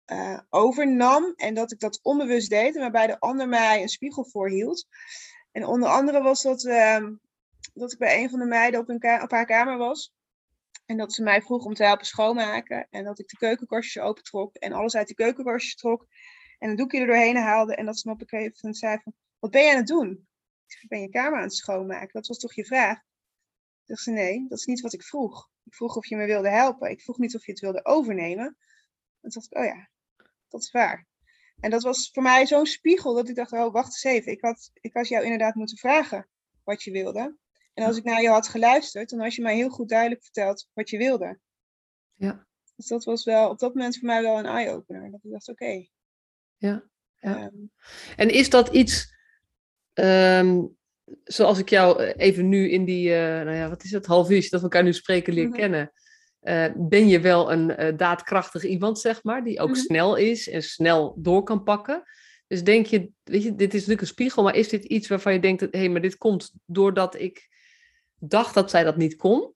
[0.06, 4.26] eh, overnam en dat ik dat onbewust deed, en waarbij de ander mij een spiegel
[4.26, 4.88] voorhield.
[5.52, 7.14] En onder andere was dat ehm,
[7.74, 10.14] dat ik bij een van de meiden op, een op haar kamer was.
[10.86, 12.88] En dat ze mij vroeg om te helpen schoonmaken.
[12.90, 16.08] En dat ik de keukenkastjes opentrok en alles uit die keukenkastjes trok.
[16.60, 17.76] En een doekje er doorheen haalde.
[17.76, 20.28] En dat ze me op een zei van, wat ben je aan het doen?
[20.68, 22.10] Ik ben je kamer aan het schoonmaken.
[22.12, 23.00] Dat was toch je vraag?
[23.86, 25.50] Zei ze, nee, dat is niet wat ik vroeg.
[25.64, 26.90] Ik vroeg of je me wilde helpen.
[26.90, 28.46] Ik vroeg niet of je het wilde overnemen.
[29.22, 29.90] En toen dacht ik, oh ja,
[30.48, 31.08] dat is waar.
[31.60, 34.32] En dat was voor mij zo'n spiegel dat ik dacht, oh, wacht eens even.
[34.32, 36.28] Ik had, ik had jou inderdaad moeten vragen
[36.64, 37.38] wat je wilde.
[37.74, 40.70] En als ik naar je had geluisterd, dan had je mij heel goed duidelijk verteld
[40.74, 41.40] wat je wilde.
[42.14, 42.48] Ja.
[42.76, 45.12] Dus dat was wel op dat moment voor mij wel een eye-opener.
[45.12, 45.88] Dat ik dacht, oké.
[46.58, 46.84] Ja,
[47.16, 47.38] ja.
[47.38, 47.56] ehm,
[48.16, 49.16] En is dat iets,
[49.94, 50.66] ehm,
[51.24, 54.30] zoals ik jou eh, even nu in die, eh, nou ja, wat is het, half
[54.30, 55.60] uurtje dat we elkaar nu spreken leren Mhm.
[55.60, 55.92] kennen,
[56.40, 59.78] eh, ben je wel een daadkrachtig iemand, zeg maar, die ook Mhm.
[59.78, 62.04] snel is en snel door kan pakken.
[62.48, 65.34] Dus denk je, weet je, dit is natuurlijk een spiegel, maar is dit iets waarvan
[65.34, 67.50] je denkt, hé, hey, maar dit komt doordat ik
[68.20, 69.54] dacht dat zij dat niet kon?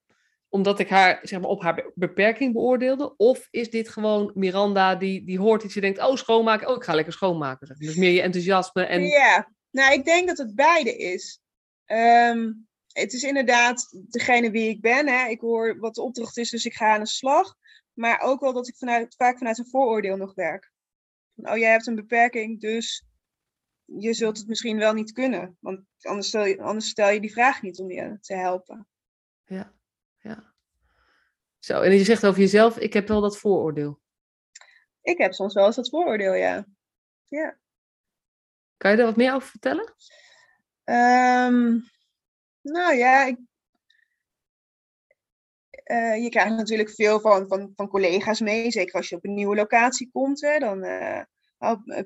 [0.49, 3.13] Omdat ik haar zeg maar, op haar be- beperking beoordeelde?
[3.17, 6.83] Of is dit gewoon Miranda die, die hoort iets en denkt, oh schoonmaken, oh ik
[6.83, 7.67] ga lekker schoonmaken.
[7.67, 7.77] zeg.
[7.77, 11.39] Dus meer je enthousiasme en Ja, nou, ik denk dat het beide is.
[11.85, 12.51] Ehm,
[12.87, 15.07] het is inderdaad degene wie ik ben.
[15.07, 15.27] Hè.
[15.27, 17.55] Ik hoor wat de opdracht is, dus ik ga aan de slag.
[17.93, 20.71] Maar ook wel dat ik vanuit, vaak vanuit een vooroordeel nog werk.
[21.35, 23.05] Van, oh, jij hebt een beperking, dus
[23.85, 25.57] je zult het misschien wel niet kunnen.
[25.59, 28.87] Want anders stel je, anders stel je die vraag niet om je te helpen.
[29.45, 29.73] Ja,
[30.17, 30.53] ja.
[31.59, 33.99] Zo, en je zegt over jezelf, ik heb wel dat vooroordeel.
[35.01, 36.67] Ik heb soms wel eens dat vooroordeel, ja.
[37.25, 37.57] Ja.
[38.77, 39.93] Kan je daar wat meer over vertellen?
[40.83, 41.79] Ehm,
[42.61, 43.37] nou ja, ik,
[45.69, 48.71] eh, je krijgt natuurlijk veel van, van, van collega's mee.
[48.71, 50.41] Zeker als je op een nieuwe locatie komt.
[50.41, 51.21] Hè, dan eh,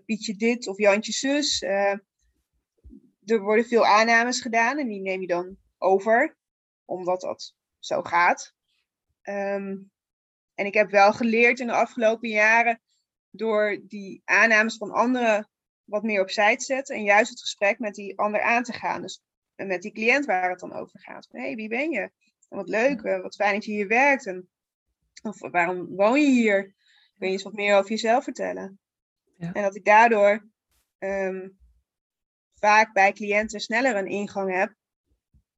[0.05, 1.61] Pietje dit of Jantje zus.
[1.61, 6.37] er worden veel aannames gedaan en die neem je dan over.
[6.85, 8.53] Omdat dat zo gaat.
[9.21, 9.77] Ehm,
[10.53, 12.81] en ik heb wel geleerd in de afgelopen jaren.
[13.29, 15.49] Door die aannames van anderen
[15.89, 16.95] wat meer opzij te zetten.
[16.95, 19.01] En juist het gesprek met die ander aan te gaan.
[19.01, 19.21] Dus
[19.59, 21.27] en met die cliënt waar het dan over gaat.
[21.31, 22.11] Hé, hey, wie ben je?
[22.49, 24.25] En wat leuk, eh, wat fijn dat je hier werkt.
[24.25, 24.49] En,
[25.21, 26.73] of waarom woon je hier?
[27.17, 28.79] Kun je eens wat meer over jezelf vertellen?
[29.37, 29.53] Ja.
[29.53, 30.49] En dat ik daardoor
[30.97, 31.49] ehm,
[32.55, 34.73] vaak bij cliënten sneller een ingang heb.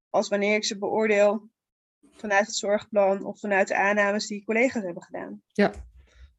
[0.09, 1.49] Als wanneer ik ze beoordeel
[2.11, 5.41] vanuit het zorgplan of vanuit de aannames die collega's hebben gedaan.
[5.47, 5.71] Ja,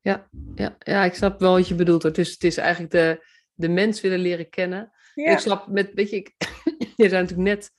[0.01, 2.03] ja, ja, ja ik snap wel wat je bedoelt.
[2.03, 4.93] Het is, het is eigenlijk de, de mens willen leren kennen.
[5.15, 6.35] Ja, ik snap met, weet je, ik,
[6.97, 7.71] je zei natuurlijk net,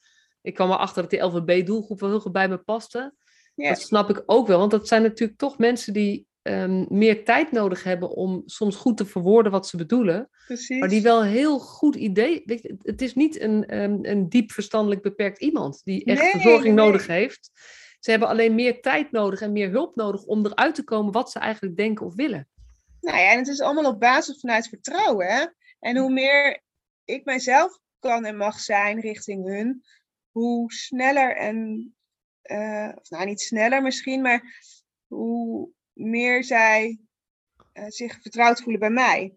[0.42, 3.14] ik kwam erachter dat die LVB-doelgroep wel heel goed bij me paste.
[3.56, 7.26] ja, Dat snap ik ook wel, want dat zijn natuurlijk toch mensen die ehm, meer
[7.26, 10.30] tijd nodig hebben om soms goed te verwoorden wat ze bedoelen.
[10.46, 10.80] precies.
[10.80, 12.42] Maar die wel heel goed idee.
[12.46, 16.32] Weet je, het is niet een, ehm, een diep verstandelijk beperkt iemand die echt Nee,
[16.32, 17.52] verzorging nee, nodig heeft.
[18.00, 21.32] Ze hebben alleen meer tijd nodig en meer hulp nodig om eruit te komen wat
[21.32, 22.48] ze eigenlijk denken of willen.
[23.02, 25.28] Nou ja, en het is allemaal op basis vanuit vertrouwen.
[25.28, 25.46] Hè?
[25.84, 26.62] En hoe meer
[27.04, 29.84] ik mijzelf kan en mag zijn richting hun,
[30.32, 31.96] hoe sneller en,
[32.42, 34.64] eh, of nou niet sneller misschien, maar
[35.08, 37.00] hoe meer zij
[37.74, 39.36] eh, zich vertrouwd voelen bij mij.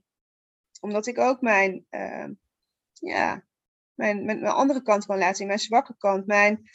[0.81, 2.29] Omdat ik ook mijn, eh,
[2.93, 3.45] ja,
[3.95, 6.71] mijn, mijn, mijn andere kant kan laten zien, mijn zwakke kant, mijn,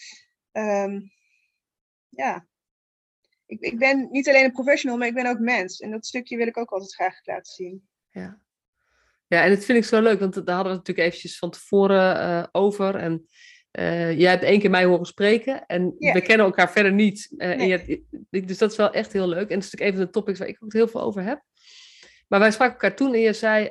[0.52, 1.02] ehm,
[2.10, 2.48] ja.
[3.46, 5.80] Ik, ik ben niet alleen een professional, maar ik ben ook mens.
[5.80, 7.90] En dat stukje wil ik ook altijd graag laten zien.
[8.10, 8.42] Ja.
[9.32, 11.50] Ja, en dat vind ik zo leuk, want daar hadden we het natuurlijk eventjes van
[11.52, 12.96] tevoren eh, over.
[12.96, 13.28] En
[13.72, 16.13] eh, jij hebt één keer mij horen spreken en Ja.
[16.13, 17.34] we kennen elkaar verder niet.
[17.38, 17.67] Eh, en Nee.
[17.67, 17.78] je
[18.30, 19.50] hebt- dus dat is wel echt heel leuk.
[19.50, 21.41] En dat is natuurlijk een van de topics waar ik ook heel veel over heb.
[22.28, 23.65] Maar wij spraken elkaar toen en je zei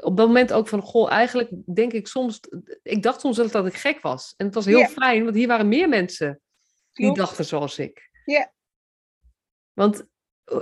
[0.00, 2.40] op dat moment ook van, goh, eigenlijk denk ik soms,
[2.82, 4.34] ik dacht soms dat ik gek was.
[4.36, 4.88] En het was heel Ja.
[4.88, 6.40] fijn, want hier waren meer mensen
[6.92, 7.18] die Klopt.
[7.18, 8.10] dachten zoals ik.
[8.24, 8.52] Ja.
[9.72, 10.06] Want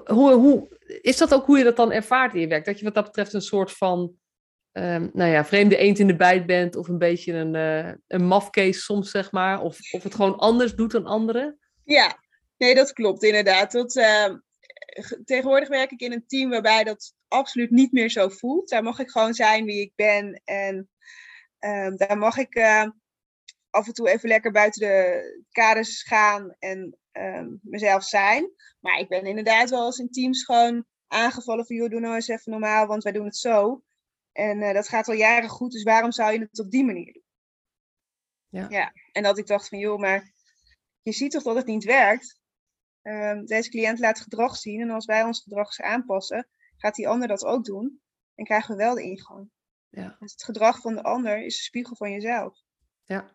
[0.04, 2.64] hoe, hoe, is dat ook hoe je dat dan ervaart in je werk?
[2.64, 4.14] Dat je wat dat betreft een soort van
[4.72, 8.26] ehm, nou ja, vreemde eend in de bijt bent of een beetje een, uh, een
[8.26, 9.60] mafkees soms, zeg maar.
[9.60, 11.58] Of, of het gewoon anders doet dan anderen.
[11.84, 12.22] Ja,
[12.56, 13.72] nee, dat klopt inderdaad.
[13.72, 14.36] Dat, ehm,
[15.24, 18.68] tegenwoordig werk ik in een team waarbij dat absoluut niet meer zo voelt.
[18.68, 20.42] Daar mag ik gewoon zijn wie ik ben.
[20.44, 20.90] En
[21.58, 22.56] ehm, daar mag ik
[23.70, 28.50] af en toe even lekker buiten de kaders gaan en um, mezelf zijn.
[28.80, 31.76] Maar ik ben inderdaad wel eens in teams gewoon aangevallen van...
[31.76, 33.82] joh, doe nou eens even normaal, want wij doen het zo.
[34.32, 37.12] En uh, dat gaat al jaren goed, dus waarom zou je het op die manier
[37.12, 37.24] doen?
[38.48, 38.66] Ja.
[38.68, 38.92] ja.
[39.12, 40.32] En dat ik dacht van, joh, maar
[41.02, 42.40] je ziet toch dat het niet werkt?
[43.02, 47.28] Um, deze cliënt laat gedrag zien en als wij ons gedrag aanpassen, gaat die ander
[47.28, 48.02] dat ook doen
[48.34, 49.50] en krijgen we wel de ingang.
[49.88, 50.16] Ja.
[50.18, 52.58] Dus het gedrag van de ander is de spiegel van jezelf.
[53.04, 53.34] Ja.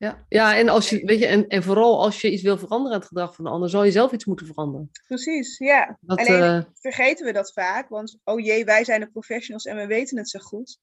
[0.00, 2.92] Ja, ja en, als je, weet je, en, en vooral als je iets wil veranderen
[2.92, 4.90] aan het gedrag van de ander, zal je zelf iets moeten veranderen.
[5.06, 5.98] Precies, ja.
[6.00, 6.62] Dat, Alleen uh...
[6.74, 10.28] vergeten we dat vaak, want oh jee, wij zijn de professionals en we weten het
[10.28, 10.78] zo goed.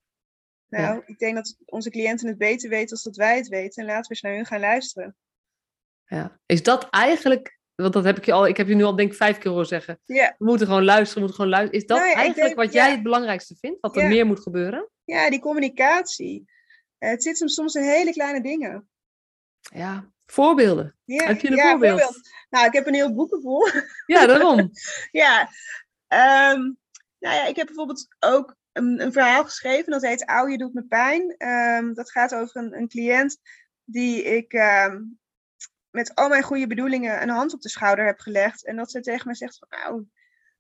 [0.70, 3.82] Nou, ik denk dat onze cliënten het beter weten als dat wij het weten.
[3.82, 5.16] En laten we eens naar hun gaan luisteren.
[6.06, 6.40] Ja.
[6.46, 9.12] Is dat eigenlijk want dat heb ik je al, ik heb je nu al denk
[9.12, 10.00] ik vijf keer horen zeggen.
[10.06, 11.82] We moeten gewoon luisteren, we moeten gewoon luisteren.
[11.82, 13.78] Is dat nou eigenlijk wat jij het belangrijkste vindt?
[13.82, 14.90] Wat er meer moet gebeuren?
[15.04, 16.46] Ja, die communicatie.
[17.00, 18.90] Uh, het zit soms in hele kleine dingen.
[19.74, 20.96] Ja, voorbeelden.
[21.06, 22.02] heb je een voorbeeld?
[22.02, 22.30] voorbeeld?
[22.50, 23.68] Nou, ik heb een heel boeken vol.
[24.06, 24.72] Ja, daarom.
[25.12, 25.42] ja.
[26.54, 26.78] Um,
[27.20, 29.92] nou ja, ik heb bijvoorbeeld ook een, een, verhaal geschreven.
[29.92, 31.36] Dat heet Auw, je doet me pijn.
[31.48, 33.40] Um, dat gaat over een, een cliënt
[33.84, 35.20] die ik um,
[35.90, 38.66] met al mijn goede bedoelingen een hand op de schouder heb gelegd.
[38.66, 40.06] En dat ze tegen mij zegt van, nou,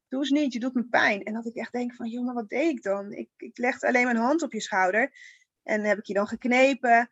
[0.08, 1.24] doe eens niet, je doet me pijn.
[1.24, 3.12] En dat ik echt denk van, jongen, wat deed ik dan?
[3.12, 5.12] Ik, ik legde alleen mijn hand op je schouder.
[5.64, 7.10] En heb ik je dan geknepen.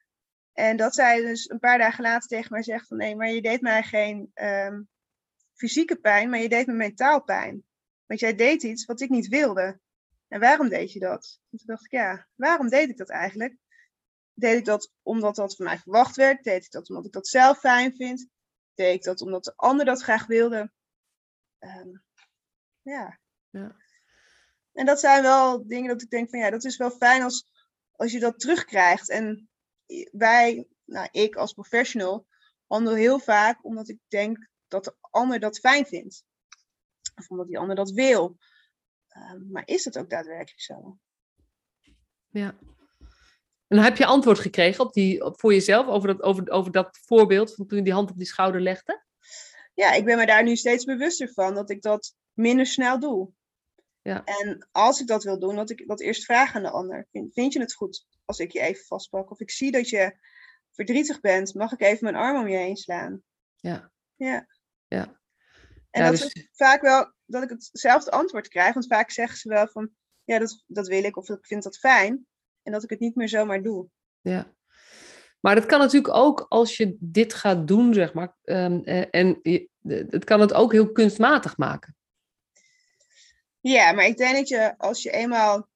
[0.56, 3.42] En dat zij dus een paar dagen later tegen mij zegt van, nee, maar je
[3.42, 4.90] deed mij geen um,
[5.54, 7.64] fysieke pijn, maar je deed me mentaal pijn.
[8.06, 9.80] Want jij deed iets wat ik niet wilde.
[10.28, 11.40] En waarom deed je dat?
[11.52, 13.56] En toen dacht ik, ja, waarom deed ik dat eigenlijk?
[14.34, 16.44] Deed ik dat omdat dat van mij verwacht werd?
[16.44, 18.28] Deed ik dat omdat ik dat zelf fijn vind?
[18.74, 20.72] Deed ik dat omdat de ander dat graag wilde?
[21.60, 22.04] Um,
[22.82, 23.20] ja.
[23.50, 23.76] ja.
[24.74, 27.52] En dat zijn wel dingen dat ik denk van ja, dat is wel fijn als,
[27.92, 29.10] als je dat terugkrijgt.
[29.10, 29.50] En
[30.12, 32.28] wij, nou ik als professional,
[32.68, 36.24] handel heel vaak omdat ik denk dat de ander dat fijn vindt.
[37.16, 38.38] Of omdat die ander dat wil.
[39.18, 40.98] Um, maar is dat ook daadwerkelijk zo?
[42.30, 42.56] Ja.
[43.68, 47.56] En heb je antwoord gekregen op die, voor jezelf over dat, over, over dat voorbeeld
[47.56, 49.04] van toen je die hand op die schouder legde?
[49.74, 53.32] Ja, ik ben me daar nu steeds bewuster van dat ik dat minder snel doe.
[54.06, 54.24] Ja.
[54.24, 57.08] En als ik dat wil doen, dat ik dat eerst vraag aan de ander.
[57.12, 59.32] Vind, vind je het goed als ik je even vastpak?
[59.32, 60.18] Of ik zie dat je
[60.72, 63.22] verdrietig bent, mag ik even mijn arm om je heen slaan?
[63.56, 63.92] Ja.
[64.16, 64.48] Ja.
[64.88, 65.20] ja.
[65.90, 66.34] En dat dus...
[66.34, 68.74] is vaak wel dat ik hetzelfde antwoord krijg.
[68.74, 69.90] Want vaak zeggen ze wel van,
[70.24, 72.26] ja, dat, dat wil ik of ik vind dat fijn.
[72.64, 73.88] En dat ik het niet meer zomaar doe.
[74.22, 74.54] Ja.
[75.40, 78.36] Maar dat kan natuurlijk ook als je dit gaat doen, zeg maar.
[78.44, 79.40] Um, en
[79.88, 81.95] het kan het ook heel kunstmatig maken.
[83.68, 85.70] Ja, maar ik denk dat je als je eenmaal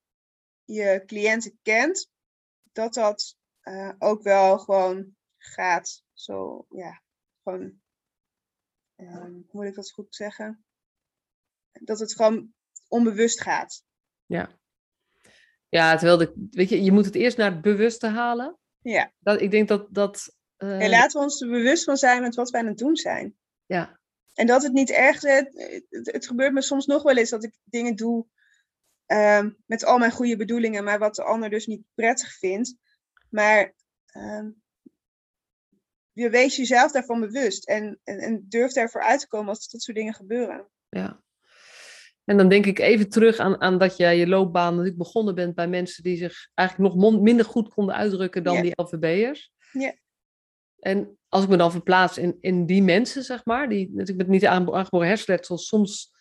[0.63, 2.09] je cliënten kent,
[2.71, 6.03] dat dat uh, ook wel gewoon gaat.
[6.13, 7.01] Zo, ja,
[7.43, 7.61] gewoon,
[8.95, 10.65] um, hoe moet ik dat goed zeggen?
[11.71, 12.53] Dat het gewoon
[12.87, 13.83] onbewust gaat.
[14.25, 14.49] Ja.
[15.69, 18.57] Ja, terwijl de, weet je, je moet het eerst naar het bewuste halen.
[18.81, 19.13] Ja.
[19.19, 20.35] Dat, ik denk dat dat.
[20.57, 20.89] Uh...
[20.89, 23.37] laten we ons er bewust van zijn met wat wij aan het doen zijn.
[23.65, 23.99] Ja.
[24.33, 25.31] En dat het niet erg is.
[25.89, 28.25] Het, het, gebeurt me soms nog wel eens dat ik dingen doe
[29.07, 32.75] um, met al mijn goede bedoelingen, maar wat de ander dus niet prettig vindt.
[33.29, 33.73] Maar
[34.15, 34.61] um,
[36.11, 39.81] je wees jezelf daarvan bewust en, en, en durf ervoor uit te komen als dat
[39.81, 40.69] soort dingen gebeuren.
[40.89, 41.23] Ja.
[42.23, 45.55] En dan denk ik even terug aan, aan dat jij je loopbaan natuurlijk begonnen bent
[45.55, 49.51] bij mensen die zich eigenlijk nog minder goed konden uitdrukken dan die LVB'ers.
[49.71, 49.93] Ja.
[50.79, 54.27] En als ik me dan verplaats in, in die mensen, zeg maar, die natuurlijk met
[54.27, 56.11] niet aangeboren hersenletsel, soms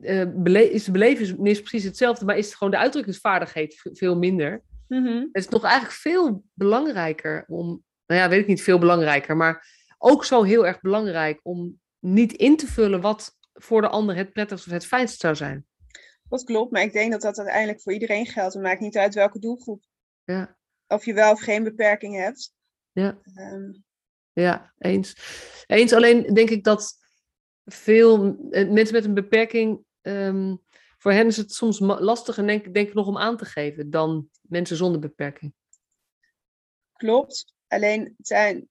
[0.00, 4.62] uh, bele is de belevenis precies hetzelfde, maar is het gewoon de uitdrukkingsvaardigheid veel minder.
[4.88, 5.28] Mm -hmm.
[5.32, 9.66] Het is toch eigenlijk veel belangrijker om, nou ja, weet ik niet, veel belangrijker, maar
[9.98, 14.32] ook zo heel erg belangrijk om niet in te vullen wat voor de ander het
[14.32, 15.66] prettigst of het fijnst zou zijn.
[16.28, 18.54] Dat klopt, maar ik denk dat dat uiteindelijk voor iedereen geldt.
[18.54, 19.82] Het maakt niet uit welke doelgroep.
[20.24, 20.56] Ja.
[20.86, 22.52] Of je wel of geen beperking hebt.
[22.92, 23.18] Ja.
[23.36, 23.84] Um.
[24.34, 25.16] Ja, eens.
[25.66, 26.92] Eens, alleen denk ik dat
[27.64, 30.62] veel eh, mensen met een beperking, um,
[30.98, 34.28] voor hen is het soms lastiger, denk, denk ik, nog om aan te geven dan
[34.42, 35.54] mensen zonder beperking.
[36.92, 38.68] Klopt, alleen zijn,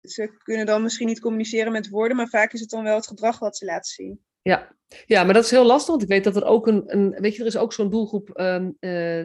[0.00, 3.06] ze kunnen dan misschien niet communiceren met woorden, maar vaak is het dan wel het
[3.06, 4.24] gedrag wat ze laten zien.
[4.42, 4.76] Ja.
[5.06, 7.34] ja, maar dat is heel lastig, want ik weet dat er ook een, een weet
[7.34, 9.24] je, er is ook zo'n doelgroep um, uh,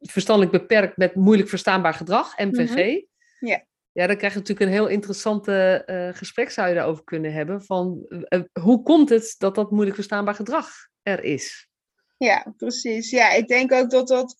[0.00, 2.74] verstandelijk beperkt met moeilijk verstaanbaar gedrag, MVG.
[2.74, 3.48] Mhm.
[3.48, 3.64] Ja.
[3.92, 7.64] Ja, dan krijg je natuurlijk een heel interessante uh, gesprek zou je daarover kunnen hebben.
[7.64, 10.68] Van uh, hoe komt het dat dat moeilijk verstaanbaar gedrag
[11.02, 11.68] er is?
[12.16, 13.10] Ja, precies.
[13.10, 14.36] Ja, ik denk ook dat dat,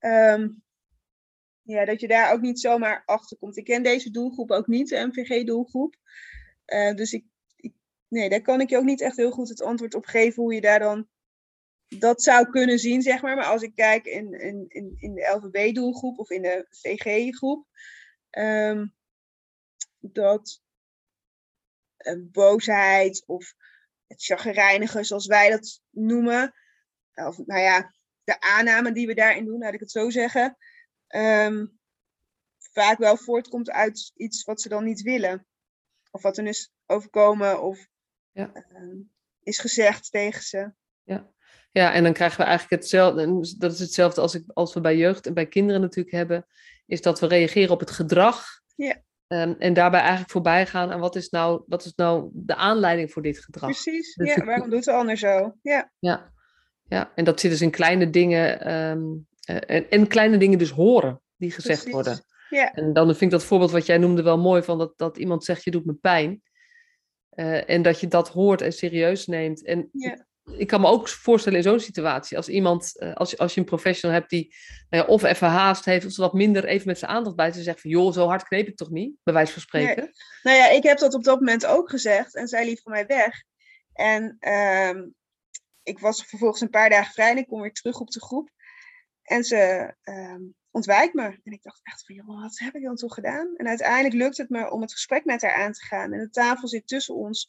[0.00, 0.62] um,
[1.62, 3.56] ja, dat je daar ook niet zomaar achter komt.
[3.56, 5.96] Ik ken deze doelgroep ook niet, de MVG-doelgroep.
[6.94, 7.24] Dus ik,
[7.56, 7.72] ik,
[8.08, 10.54] nee, daar kan ik je ook niet echt heel goed het antwoord op geven hoe
[10.54, 11.08] je daar dan
[11.98, 13.36] dat zou kunnen zien, zeg maar.
[13.36, 17.66] Maar als ik kijk in, in, in, in de LVB-doelgroep of in de VG-groep,
[18.38, 18.94] um,
[19.98, 20.62] dat
[21.98, 23.54] uh, boosheid of
[24.06, 26.54] het chagrijnige, zoals wij dat noemen,
[27.14, 30.56] of nou ja, de aanname die we daarin doen, laat ik het zo zeggen,
[31.08, 31.80] um,
[32.72, 35.46] vaak wel voortkomt uit iets wat ze dan niet willen.
[36.10, 37.86] Of wat er is overkomen of
[38.32, 38.52] ja.
[38.54, 39.04] uh,
[39.42, 40.72] is gezegd tegen ze.
[41.02, 41.30] Ja.
[41.70, 43.56] ja, en dan krijgen we eigenlijk hetzelfde.
[43.58, 46.46] Dat is hetzelfde als, ik, als we bij jeugd en bij kinderen natuurlijk hebben.
[46.86, 48.44] Is dat we reageren op het gedrag.
[48.76, 49.02] Ja.
[49.28, 53.12] Um, en daarbij eigenlijk voorbij gaan aan wat is, nou, wat is nou de aanleiding
[53.12, 53.70] voor dit gedrag.
[53.70, 55.56] Precies, dus ja, waarom doet de ander zo?
[55.62, 55.92] Ja.
[55.98, 56.32] ja.
[56.88, 58.72] Ja, en dat zit dus in kleine dingen.
[58.72, 61.92] Um, uh, en, en, kleine dingen dus horen die gezegd Precies.
[61.92, 62.24] worden.
[62.48, 62.72] Ja.
[62.72, 65.44] En dan vind ik dat voorbeeld wat jij noemde wel mooi, van dat, dat iemand
[65.44, 66.42] zegt je doet me pijn.
[67.34, 69.64] Uh, en dat je dat hoort en serieus neemt.
[69.64, 70.26] En ja.
[70.44, 73.60] Ik kan me ook voorstellen in zo'n situatie, als iemand, uh, als, je, als je
[73.60, 74.54] een professional hebt die
[74.90, 77.62] nou ja, of even haast heeft, of wat minder even met zijn aandacht bij ze
[77.62, 80.02] zegt van joh, zo hard kneep ik toch niet, bij wijze van spreken.
[80.02, 80.12] Nee.
[80.42, 83.06] Nou ja, ik heb dat op dat moment ook gezegd en zij liep van mij
[83.06, 83.42] weg.
[83.92, 85.04] En uh,
[85.82, 88.50] ik was vervolgens een paar dagen vrij en ik kom weer terug op de groep.
[89.22, 90.36] En ze uh,
[90.70, 91.24] ontwijkt me.
[91.24, 93.56] En ik dacht echt van, joh, wat heb ik dan toch gedaan?
[93.56, 96.12] En uiteindelijk lukt het me om het gesprek met haar aan te gaan.
[96.12, 97.48] En de tafel zit tussen ons.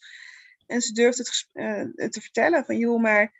[0.66, 3.34] En ze durft het uh, te vertellen van, joh, maar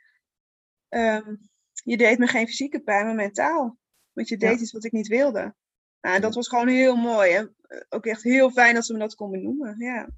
[0.88, 1.48] um,
[1.84, 3.78] je deed me geen fysieke pijn, maar mentaal.
[4.12, 4.62] Want je deed ja.
[4.62, 5.54] iets wat ik niet wilde.
[6.00, 7.32] Nou, dat was gewoon heel mooi.
[7.32, 7.56] En
[7.88, 9.74] ook echt heel fijn dat ze me dat kon benoemen.
[9.78, 10.08] Ja.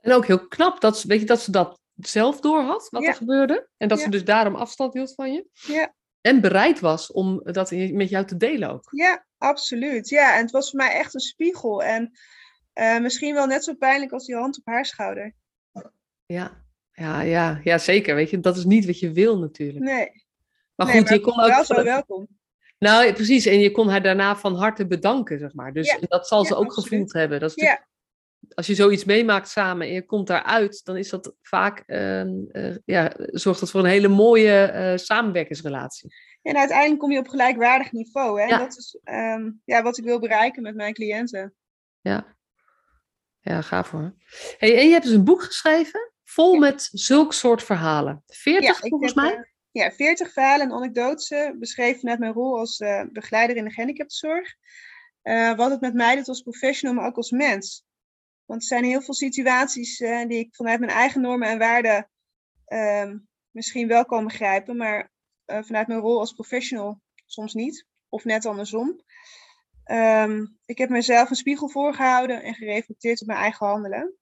[0.00, 3.08] En ook heel knap dat, weet je, dat ze dat zelf door had, wat Ja.
[3.08, 3.68] er gebeurde.
[3.76, 4.04] En dat Ja.
[4.04, 5.48] ze dus daarom afstand hield van je.
[5.52, 5.94] Ja.
[6.20, 8.88] En bereid was om dat met jou te delen ook.
[8.90, 10.08] Ja, absoluut.
[10.08, 11.82] Ja, en het was voor mij echt een spiegel.
[11.82, 12.10] En
[12.74, 15.34] uh, misschien wel net zo pijnlijk als die hand op haar schouder.
[16.26, 18.14] Ja, ja, ja, ja zeker.
[18.14, 19.84] Weet je, dat is niet wat je wil natuurlijk.
[19.84, 20.24] Nee.
[20.74, 21.48] Maar nee, goed, maar je kon ook.
[21.48, 22.28] wel zo welkom.
[22.78, 23.46] Nou, precies.
[23.46, 25.72] En je kon haar daarna van harte bedanken, zeg maar.
[25.72, 25.98] Dus Ja.
[26.00, 26.88] dat zal ze ook absoluut.
[26.88, 27.40] gevoeld hebben.
[27.40, 27.86] Dat is Ja.
[28.54, 32.76] Als je zoiets meemaakt samen en je komt daaruit, dan is dat vaak, ehm, eh,
[32.84, 36.14] ja, zorgt dat voor een hele mooie eh, samenwerkingsrelatie.
[36.42, 38.40] En uiteindelijk kom je op gelijkwaardig niveau.
[38.40, 38.58] Hè?
[38.58, 41.54] Dat is um, ja, wat ik wil bereiken met mijn cliënten.
[42.00, 42.36] Ja,
[43.40, 44.14] ja gaaf hoor.
[44.58, 48.22] Hey, en je hebt dus een boek geschreven, vol met zulk soort verhalen.
[48.26, 49.34] 40 ik volgens heb, mij?
[49.34, 53.64] eh, ja, 40 verhalen en anekdotes eh, beschreven vanuit mijn rol als uh, begeleider in
[53.64, 54.54] de gehandicaptenzorg.
[55.22, 57.84] Uh, wat het met mij doet als professional, maar ook als mens.
[58.44, 62.10] Want er zijn heel veel situaties die ik vanuit mijn eigen normen en waarden
[62.66, 65.10] um, misschien wel kan begrijpen, maar
[65.46, 67.86] vanuit mijn rol als professional soms niet.
[68.08, 69.00] Of net andersom.
[69.84, 74.16] Um, ik heb mezelf een spiegel voorgehouden en gereflecteerd op mijn eigen handelen.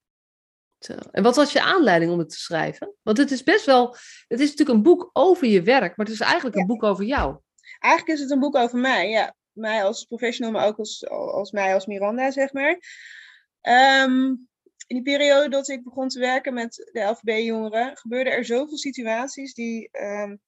[0.84, 0.94] Zo.
[1.10, 2.94] En wat was je aanleiding om het te schrijven?
[3.02, 3.96] Want het is best wel,
[4.28, 6.60] het is natuurlijk een boek over je werk, maar het is eigenlijk Ja.
[6.60, 7.38] een boek over jou.
[7.78, 9.34] Eigenlijk is het een boek over mij, ja.
[9.52, 12.78] Mij als professional, maar ook als, als mij als Miranda, zeg maar.
[14.06, 14.48] Um,
[14.86, 19.54] in die periode dat ik begon te werken met de LVB-jongeren, gebeurden er zoveel situaties
[19.54, 20.40] die um,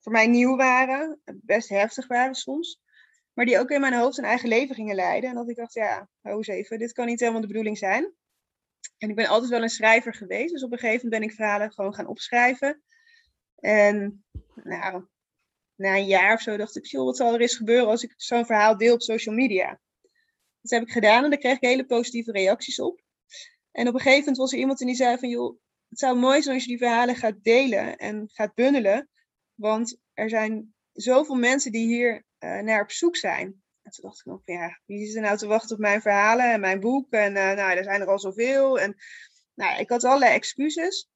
[0.00, 2.80] voor mij nieuw waren, best heftig waren soms,
[3.32, 5.30] maar die ook in mijn hoofd een eigen leven gingen leiden.
[5.30, 8.14] En dat ik dacht, ja, hou eens even, dit kan niet helemaal de bedoeling zijn.
[8.98, 11.36] En ik ben altijd wel een schrijver geweest, dus op een gegeven moment ben ik
[11.36, 12.82] verhalen gewoon gaan opschrijven.
[13.56, 15.06] En nou,
[15.74, 18.14] na een jaar of zo dacht ik, joh, wat zal er eens gebeuren als ik
[18.16, 19.80] zo'n verhaal deel op social media?
[20.60, 23.00] Dat heb ik gedaan en daar kreeg ik hele positieve reacties op.
[23.70, 26.42] En op een gegeven moment was er iemand die zei van, joh, het zou mooi
[26.42, 29.08] zijn als je die verhalen gaat delen en gaat bundelen.
[29.54, 33.59] Want er zijn zoveel mensen die hier uh, naar op zoek zijn.
[33.82, 36.52] En toen dacht ik nog, ja, wie is er nou te wachten op mijn verhalen
[36.52, 37.12] en mijn boek?
[37.12, 38.80] En uh, nou, er zijn er al zoveel.
[38.80, 38.96] En
[39.54, 41.08] nou, ik had allerlei excuses.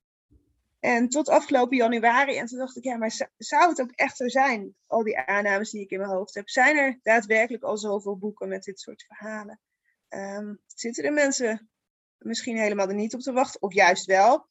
[0.80, 2.36] En tot afgelopen januari.
[2.36, 4.74] En toen dacht ik, ja, maar zou het ook echt zo zijn?
[4.86, 6.48] Al die aannames die ik in mijn hoofd heb.
[6.48, 9.60] Zijn er daadwerkelijk al zoveel boeken met dit soort verhalen?
[10.08, 11.70] Um, zitten er mensen
[12.18, 13.62] misschien helemaal er niet op te wachten?
[13.62, 14.48] Of juist wel?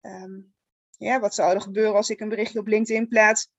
[0.00, 0.54] Um,
[0.96, 3.50] ja, wat zou er gebeuren als ik een berichtje op LinkedIn plaats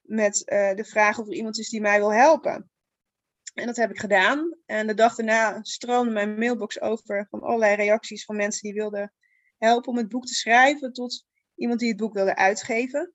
[0.00, 2.70] met uh, de vraag of er iemand is die mij wil helpen?
[3.54, 4.56] En dat heb ik gedaan.
[4.66, 9.12] En de dag daarna stroomde mijn mailbox over van allerlei reacties van mensen die wilden
[9.58, 10.92] helpen om het boek te schrijven.
[10.92, 13.14] Tot iemand die het boek wilde uitgeven.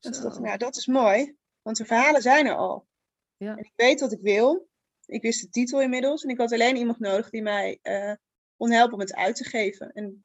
[0.00, 2.88] En toen dacht ik, nou, dat is mooi, want de verhalen zijn er al.
[3.36, 3.56] Ja.
[3.56, 4.68] En ik weet wat ik wil.
[5.06, 8.14] Ik wist de titel inmiddels en ik had alleen iemand nodig die mij uh,
[8.56, 9.92] kon helpen om het uit te geven.
[9.92, 10.24] En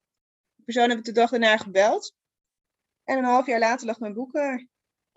[0.56, 2.16] de persoon heb ik de dag daarna gebeld.
[3.04, 4.68] En een half jaar later lag mijn boek er.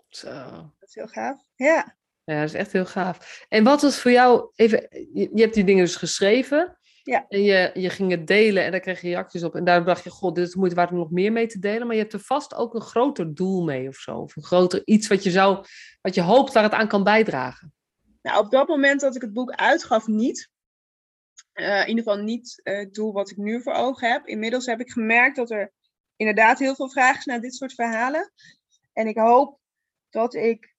[0.09, 0.31] Zo.
[0.79, 1.41] Dat is heel gaaf.
[1.55, 1.96] Ja.
[2.31, 3.45] Ja, dat is echt heel gaaf.
[3.49, 6.77] En wat was voor jou, even, je, je hebt die dingen dus geschreven.
[7.03, 7.25] Ja.
[7.29, 9.55] En je, je ging het delen en daar kreeg je reacties op.
[9.55, 11.87] En daar dacht je, god, dit is moeite waard om nog meer mee te delen.
[11.87, 14.17] Maar je hebt er vast ook een groter doel mee of zo.
[14.17, 15.65] Of een groter iets wat je zou,
[16.01, 17.73] wat je hoopt waar het aan kan bijdragen.
[18.21, 20.49] Nou, op dat moment dat ik het boek uitgaf, niet.
[21.53, 24.25] Uh, in ieder geval niet uh, het doel wat ik nu voor ogen heb.
[24.25, 25.73] Inmiddels heb ik gemerkt dat er
[26.15, 28.31] inderdaad heel veel vragen is naar dit soort verhalen.
[28.93, 29.59] En ik hoop
[30.09, 30.75] dat ik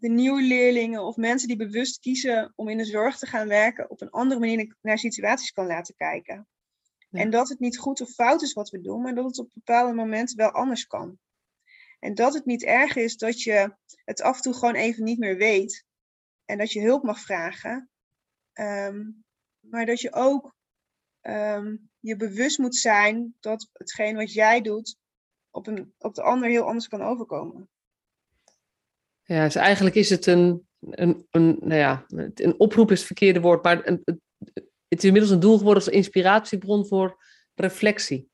[0.00, 3.90] de nieuwe leerlingen of mensen die bewust kiezen om in de zorg te gaan werken,
[3.90, 6.48] op een andere manier naar situaties kan laten kijken.
[7.10, 9.50] En dat het niet goed of fout is wat we doen, maar dat het op
[9.54, 11.18] bepaalde momenten wel anders kan.
[11.98, 15.18] En dat het niet erg is dat je het af en toe gewoon even niet
[15.18, 15.84] meer weet.
[16.44, 17.90] En dat je hulp mag vragen.
[18.54, 19.24] Um,
[19.60, 20.54] maar dat je ook
[21.22, 24.96] um, je bewust moet zijn dat hetgeen wat jij doet
[25.50, 27.68] op, een, op de ander heel anders kan overkomen.
[29.30, 32.04] Ja, dus eigenlijk is het een, een, een, nou ja,
[32.34, 34.02] een oproep is het verkeerde woord, maar een,
[34.88, 37.24] het is inmiddels een doel geworden als inspiratiebron voor
[37.54, 38.28] reflectie.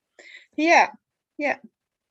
[0.55, 0.99] Ja,
[1.35, 1.61] ja.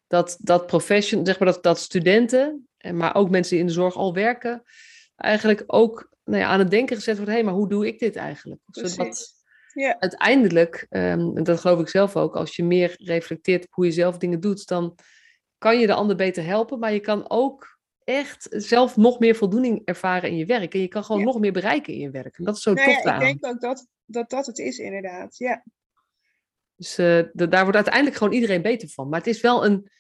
[0.08, 3.96] Dat, dat profession, zeg maar dat, dat studenten, maar ook mensen die in de zorg
[3.96, 4.64] al werken,
[5.16, 8.00] eigenlijk ook nou ja, aan het denken gezet wordt, hé, hey, maar hoe doe ik
[8.00, 8.62] dit eigenlijk?
[8.68, 9.34] Zodat
[9.74, 10.00] ja.
[10.00, 13.92] uiteindelijk, um, en dat geloof ik zelf ook, als je meer reflecteert op hoe je
[13.92, 14.96] zelf dingen doet, dan
[15.58, 17.75] kan je de ander beter helpen, maar je kan ook
[18.06, 20.74] echt zelf nog meer voldoening ervaren in je werk.
[20.74, 22.38] En je kan gewoon nog meer bereiken in je werk.
[22.38, 24.78] En dat is zo nou tof ja, Ik denk ook dat, dat dat het is,
[24.78, 25.38] inderdaad.
[25.38, 25.64] Ja.
[26.76, 29.10] Dus uh, daar wordt uiteindelijk gewoon iedereen beter van.
[29.10, 29.94] Maar het is wel een.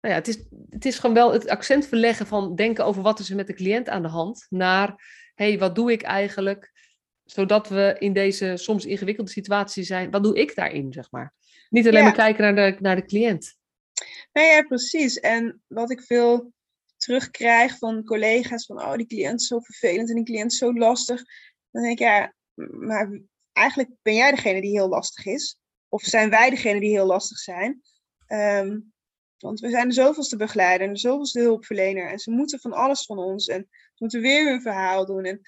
[0.00, 0.38] Nou ja, het is,
[0.68, 3.54] het is gewoon wel het accent verleggen van denken over wat is er met de
[3.54, 4.46] cliënt aan de hand.
[4.48, 4.88] Naar,
[5.34, 6.72] hé, hey, wat doe ik eigenlijk?
[7.24, 10.10] Zodat we in deze soms ingewikkelde situatie zijn.
[10.10, 11.34] Wat doe ik daarin, zeg maar?
[11.68, 12.04] Niet alleen Ja.
[12.04, 13.56] maar kijken naar de, naar de cliënt.
[14.32, 15.20] Nou ja, precies.
[15.20, 16.52] En wat ik veel
[17.04, 20.72] terugkrijg van collega's van, oh, die cliënt is zo vervelend en die cliënt is zo
[20.72, 21.22] lastig.
[21.70, 22.34] Dan denk ik, ja,
[22.70, 23.20] maar
[23.52, 25.58] eigenlijk ben jij degene die heel lastig is.
[25.88, 27.82] Of zijn wij degene die heel lastig zijn.
[28.26, 28.80] Ehm,
[29.38, 32.10] want we zijn de zoveelste begeleider en de zoveelste hulpverlener.
[32.10, 33.46] En ze moeten van alles van ons.
[33.46, 35.24] En ze moeten weer hun verhaal doen.
[35.24, 35.40] En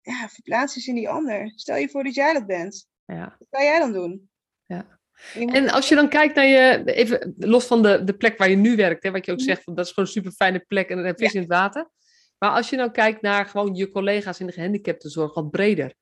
[0.00, 1.52] ja, verplaats je in die ander.
[1.54, 2.86] Stel je voor dat jij dat bent.
[3.04, 3.36] Ja.
[3.38, 4.30] Wat zou jij dan doen?
[4.66, 4.97] Ja.
[5.34, 8.56] En als je dan kijkt naar je, even los van de, de plek waar je
[8.56, 9.46] nu werkt, hè, wat je ook Mhm.
[9.46, 11.40] zegt, van, dat is gewoon een super fijne plek en dan heb je vis in
[11.40, 11.90] het water.
[12.38, 15.94] Maar als je nou kijkt naar gewoon je collega's in de gehandicaptenzorg wat breder,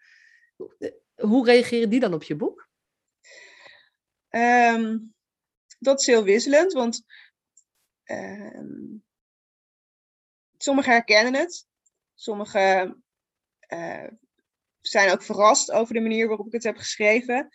[1.14, 2.68] hoe reageren die dan op je boek?
[4.28, 4.98] Ehm,
[5.78, 7.04] dat is heel wisselend, want
[8.04, 8.96] ehm,
[10.56, 11.66] sommigen herkennen het.
[12.14, 13.04] Sommigen
[13.58, 14.06] eh,
[14.80, 17.48] zijn ook verrast over de manier waarop ik het heb geschreven.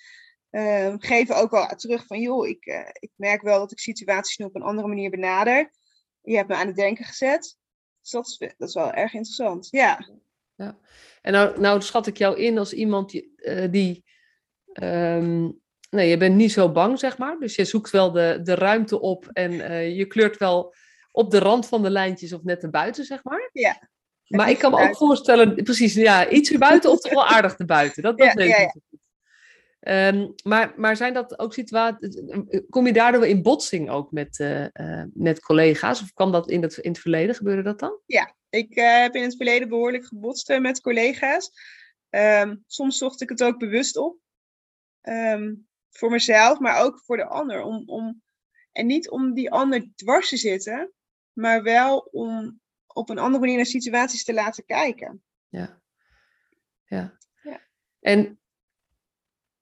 [0.52, 4.38] Ehm, geven ook wel terug van, joh, ik, eh, ik merk wel dat ik situaties
[4.38, 5.72] nu op een andere manier benader.
[6.22, 7.58] Je hebt me aan het denken gezet.
[8.02, 9.68] Dus dat is, dat is wel erg interessant.
[9.70, 10.06] Ja,
[11.22, 14.04] En nou, nou schat ik jou in als iemand die, eh, die
[14.74, 15.50] ehm,
[15.90, 17.40] nee, je bent niet zo bang, zeg maar.
[17.40, 20.74] Dus je zoekt wel de, de ruimte op en eh, je kleurt wel
[21.12, 23.50] op de rand van de lijntjes of net erbuiten, zeg maar.
[23.54, 23.90] Ja.
[24.28, 28.04] Maar ik kan me ook voorstellen, precies, ja, iets erbuiten of toch wel aardig erbuiten.
[28.04, 29.00] Dat, dat Ja, weet ja, ik ja.
[29.82, 32.22] Ehm, maar, maar zijn dat ook situaties,
[32.70, 36.02] kom je daardoor in botsing ook met, eh, eh, met collega's?
[36.02, 38.00] Of kan dat in het, in het verleden, gebeurde dat dan?
[38.50, 41.52] Ik eh, heb in het verleden behoorlijk gebotst met collega's.
[42.10, 44.18] Ehm, soms zocht ik het ook bewust op.
[45.02, 45.54] Ehm,
[45.90, 47.64] voor mezelf, maar ook voor de ander.
[47.64, 48.22] Om, om,
[48.72, 50.92] en niet om die ander dwars te zitten,
[51.34, 55.24] maar wel om op een andere manier naar situaties te laten kijken.
[55.50, 55.82] Ja.
[56.86, 57.18] Ja.
[57.44, 57.62] Ja.
[58.00, 58.41] En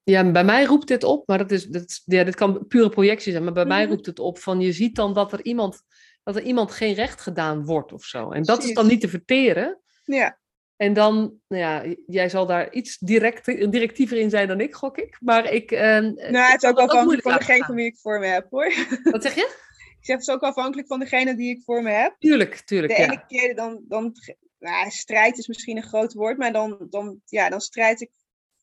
[0.10, 3.32] ja, bij mij roept dit op, maar dat is, dat ja, dit kan pure projectie
[3.32, 3.91] zijn, maar bij mij Mhm.
[3.93, 5.82] roept het op van je ziet dan dat er iemand,
[6.24, 8.30] dat er iemand geen recht gedaan wordt of zo.
[8.32, 9.80] En dat is dan niet te verteren.
[10.03, 10.39] Ja,
[10.76, 14.97] En dan, nou ja, jij zal daar iets direct, directiever in zijn dan ik, gok
[14.97, 15.18] ik.
[15.22, 15.72] Maar ik.
[15.72, 18.74] eh, nou, het is ook afhankelijk van degene van wie ik voor me heb hoor.
[19.03, 19.57] Wat zeg je?
[19.99, 22.16] Ik zeg het is ook afhankelijk van degene die ik voor me heb.
[22.20, 22.95] Tuurlijk, tuurlijk.
[22.95, 23.07] De ja.
[23.07, 24.14] ene keer dan, dan
[24.60, 28.10] nou, strijd is misschien een groot woord, maar dan, dan, ja, dan strijd ik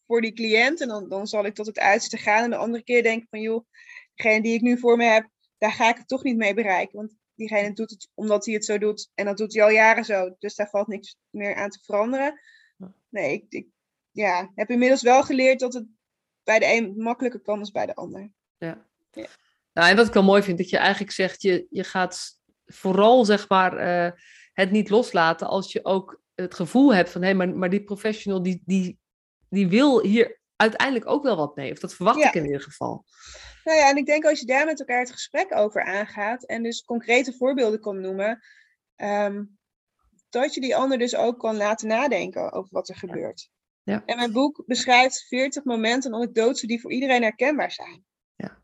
[0.06, 2.44] voor die cliënt en dan, dan zal ik tot het uiterste gaan.
[2.44, 3.66] En de andere keer denk ik van, joh,
[4.14, 5.28] degene die ik nu voor me heb,
[5.58, 6.96] daar ga ik het toch niet mee bereiken.
[6.96, 10.04] Want diegene doet het omdat hij het zo doet en dat doet hij al jaren
[10.04, 10.34] zo.
[10.38, 12.40] Dus daar valt niks meer aan te veranderen.
[13.08, 13.66] Nee, ik, ik
[14.10, 15.86] ja, heb inmiddels wel geleerd dat het
[16.42, 18.30] bij de een makkelijker kan dan bij de ander.
[18.56, 18.86] Ja.
[19.12, 19.26] Ja.
[19.72, 23.24] Nou, en wat ik wel mooi vind, dat je eigenlijk zegt, je, je gaat vooral
[23.24, 24.12] zeg maar eh,
[24.52, 27.84] het niet loslaten als je ook het gevoel hebt van hé, hey, maar, maar die
[27.84, 28.98] professional die, die,
[29.48, 31.72] die wil hier uiteindelijk ook wel wat mee.
[31.72, 33.04] Of dat verwacht ik in ieder geval.
[33.64, 36.62] Nou ja, en ik denk als je daar met elkaar het gesprek over aangaat en
[36.62, 38.40] dus concrete voorbeelden kan noemen,
[38.96, 39.44] ehm,
[40.28, 43.50] dat je die ander dus ook kan laten nadenken over wat er gebeurt.
[43.82, 44.02] Ja.
[44.06, 48.04] En mijn boek beschrijft 40 momenten en anekdotes die voor iedereen herkenbaar zijn.
[48.34, 48.62] Ja.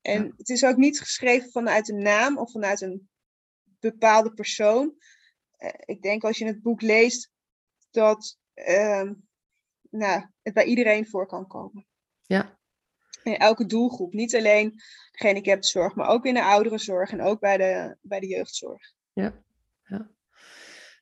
[0.00, 3.08] En het is ook niet geschreven vanuit een naam of vanuit een
[3.80, 4.94] bepaalde persoon.
[5.58, 7.30] Uh, ik denk als je het boek leest
[7.90, 9.10] dat uh,
[9.92, 11.86] nou, het bij iedereen voor kan komen.
[12.22, 12.58] Ja.
[13.22, 14.12] In elke doelgroep.
[14.12, 14.80] Niet alleen
[15.12, 18.92] gehandicaptenzorg, maar ook in de ouderenzorg en ook bij de, bij de jeugdzorg.
[19.12, 19.42] Ja.
[19.84, 20.10] ja.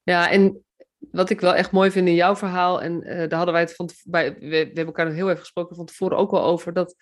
[0.03, 0.65] Ja, en
[0.99, 3.75] wat ik wel echt mooi vind in jouw verhaal, en uh, daar hadden wij het
[3.75, 6.73] van bij, we, we, hebben elkaar nog heel even gesproken van tevoren ook wel over,
[6.73, 6.95] dat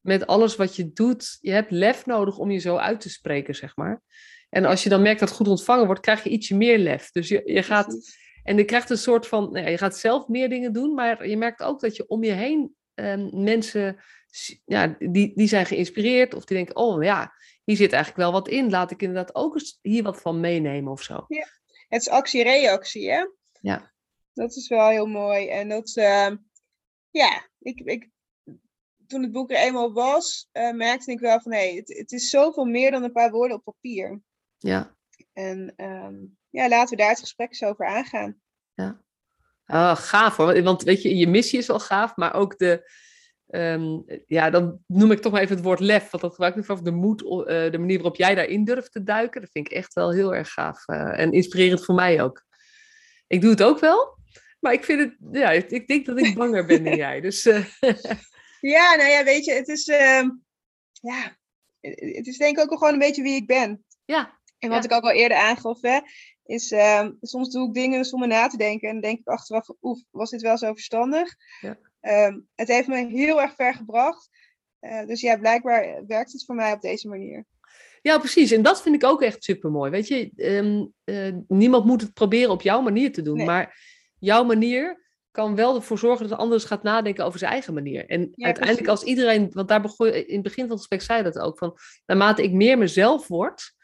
[0.00, 3.54] met alles wat je doet, je hebt lef nodig om je zo uit te spreken,
[3.54, 4.02] zeg maar.
[4.48, 7.10] En als je dan merkt dat het goed ontvangen wordt, krijg je ietsje meer lef.
[7.10, 10.28] Dus je, je gaat, en je krijgt een soort van, nou ja, je gaat zelf
[10.28, 14.02] meer dingen doen, maar je merkt ook dat je om je heen um, mensen,
[14.64, 17.32] ja, die, die zijn geïnspireerd of die denken, oh ja,
[17.64, 18.70] hier zit eigenlijk wel wat in.
[18.70, 21.24] Laat ik inderdaad ook eens hier wat van meenemen of zo.
[21.28, 21.46] Ja.
[21.88, 23.24] Het is actie-reactie, hè?
[23.60, 23.92] Ja.
[24.32, 25.48] Dat is wel heel mooi.
[25.48, 26.30] En dat, uh,
[27.10, 28.08] ja, ik, ik,
[29.06, 32.12] toen het boek er eenmaal was, uh, merkte ik wel van, hé, hey, het, het
[32.12, 34.20] is zoveel meer dan een paar woorden op papier.
[34.58, 34.96] Ja.
[35.32, 38.40] En um, ja, laten we daar het gesprek eens over aangaan.
[38.74, 39.00] Ja.
[39.66, 40.62] Oh, gaaf hoor.
[40.62, 42.90] Want weet je, je missie is wel gaaf, maar ook de,
[43.52, 46.64] Um, ja, dan noem ik toch maar even het woord lef, want dat gebruik ik
[46.64, 49.40] van de moed, uh, de manier waarop jij daarin durft te duiken.
[49.40, 52.44] Dat vind ik echt wel heel erg gaaf uh, en inspirerend voor mij ook.
[53.26, 54.18] Ik doe het ook wel,
[54.60, 57.20] maar ik vind het, ja, ik denk dat ik banger ben dan jij.
[57.20, 57.64] Dus, uh...
[58.74, 59.84] ja, nou ja, weet je, het is,
[61.00, 61.36] ja,
[61.80, 63.84] het is denk ik ook gewoon een beetje wie ik ben.
[64.04, 64.38] Ja.
[64.58, 64.90] En wat ja.
[64.90, 65.98] ik ook al eerder aangaf, hè,
[66.50, 69.68] is ehm, soms doe ik dingen zonder na te denken en dan denk ik achteraf,
[69.82, 71.34] oef, was dit wel zo verstandig?
[71.60, 71.78] Ja.
[72.26, 74.28] Um, het heeft me heel erg ver gebracht.
[74.80, 77.44] Uh, dus ja, blijkbaar werkt het voor mij op deze manier.
[78.02, 78.50] Ja, precies.
[78.50, 79.90] En dat vind ik ook echt super mooi.
[79.90, 83.36] Weet je, um, uh, niemand moet het proberen op jouw manier te doen.
[83.36, 83.46] Nee.
[83.46, 83.78] Maar
[84.18, 88.06] jouw manier kan wel ervoor zorgen dat de ander gaat nadenken over zijn eigen manier.
[88.06, 88.88] En ja, uiteindelijk precies.
[88.88, 91.78] als iedereen, want daar begon in het begin van het gesprek zei dat ook, van
[92.06, 93.74] naarmate ik meer mezelf word,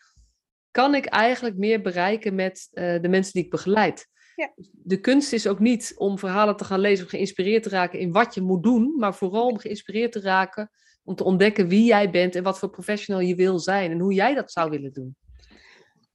[0.77, 4.09] kan ik eigenlijk meer bereiken met uh, de mensen die ik begeleid.
[4.35, 4.53] Ja.
[4.73, 8.13] De kunst is ook niet om verhalen te gaan lezen of geïnspireerd te raken in
[8.13, 10.71] wat je moet doen, maar vooral om geïnspireerd te raken
[11.05, 14.13] om te ontdekken wie jij bent en wat voor professional je wil zijn en hoe
[14.13, 15.17] jij dat zou willen doen.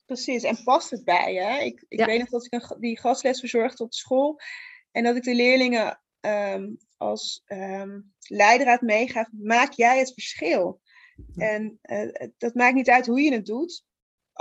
[0.06, 1.66] Precies, en past het bij je?
[1.66, 2.06] Ik, ik ja.
[2.06, 4.40] weet nog dat ik een, die gastles verzorgde op school
[4.92, 10.82] en dat ik de leerlingen um, als um, leidraad meegaf, maak jij het verschil?
[11.36, 13.90] En uh, dat maakt niet uit hoe je het doet,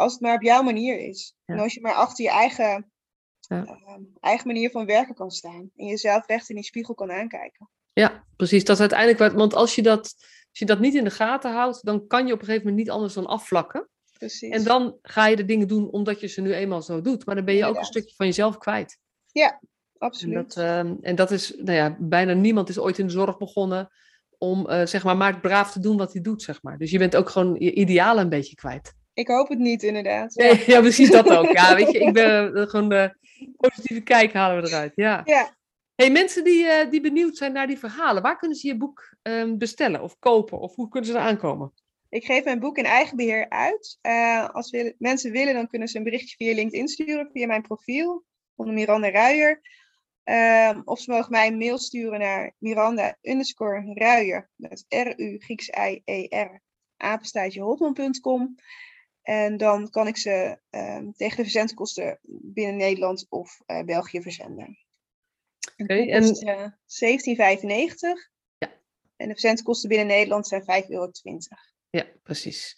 [0.01, 1.35] als het maar op jouw manier is.
[1.45, 1.55] Ja.
[1.55, 2.91] En als je maar achter je eigen
[3.39, 3.65] ja.
[3.65, 5.71] uh, eigen manier van werken kan staan.
[5.77, 7.71] En jezelf recht in die spiegel kan aankijken.
[7.93, 8.65] Ja, precies.
[8.65, 9.33] Dat is uiteindelijk wat.
[9.33, 10.15] Want als je, dat,
[10.49, 12.85] als je dat niet in de gaten houdt, dan kan je op een gegeven moment
[12.85, 13.89] niet anders dan afvlakken.
[14.19, 14.51] Precies.
[14.51, 17.27] En dan ga je de dingen doen omdat je ze nu eenmaal zo doet.
[17.27, 18.99] Maar dan ben je ook een stukje van jezelf kwijt.
[19.33, 19.61] Ja,
[19.99, 20.37] absoluut.
[20.37, 23.39] En dat, uh, en dat is, nou ja, bijna niemand is ooit in de zorg
[23.39, 23.91] begonnen
[24.39, 26.79] om, uh, zeg maar, maar braaf te doen wat hij doet, zeg maar.
[26.79, 28.95] Dus je bent ook gewoon je idealen een beetje kwijt.
[29.21, 30.35] Ik hoop het niet, inderdaad.
[30.35, 31.53] Ja, ja, ja precies dat ook.
[31.53, 33.15] Ja, weet je, ik ben uh, gewoon de
[33.57, 34.93] positieve kijk halen we eruit.
[34.95, 35.23] Ja.
[35.25, 35.57] ja.
[35.95, 39.17] Hey, mensen die, uh, die benieuwd zijn naar die verhalen, waar kunnen ze je boek
[39.23, 40.59] um, bestellen of kopen?
[40.59, 41.73] Of hoe kunnen ze er aankomen?
[42.09, 43.99] Ik geef mijn boek in eigen beheer uit.
[44.03, 48.25] Uh, als mensen willen, dan kunnen ze een berichtje via LinkedIn sturen, via mijn profiel,
[48.55, 49.61] onder Miranda Ruijer.
[50.25, 55.69] Um, of ze mogen mij een mail sturen naar Miranda underscore Ruijer, met R-U Grieks
[55.69, 56.63] I-E-R,
[56.97, 58.55] apenstaatje hotman.com.
[59.23, 64.79] En dan kan ik ze um, tegen de verzendkosten binnen Nederland of uh, België verzenden.
[65.77, 68.37] Okay, en uh, 17,95.
[68.59, 68.73] Ja.
[69.17, 71.11] En de verzendkosten binnen Nederland zijn 5,20 euro.
[71.91, 72.77] Ja, precies.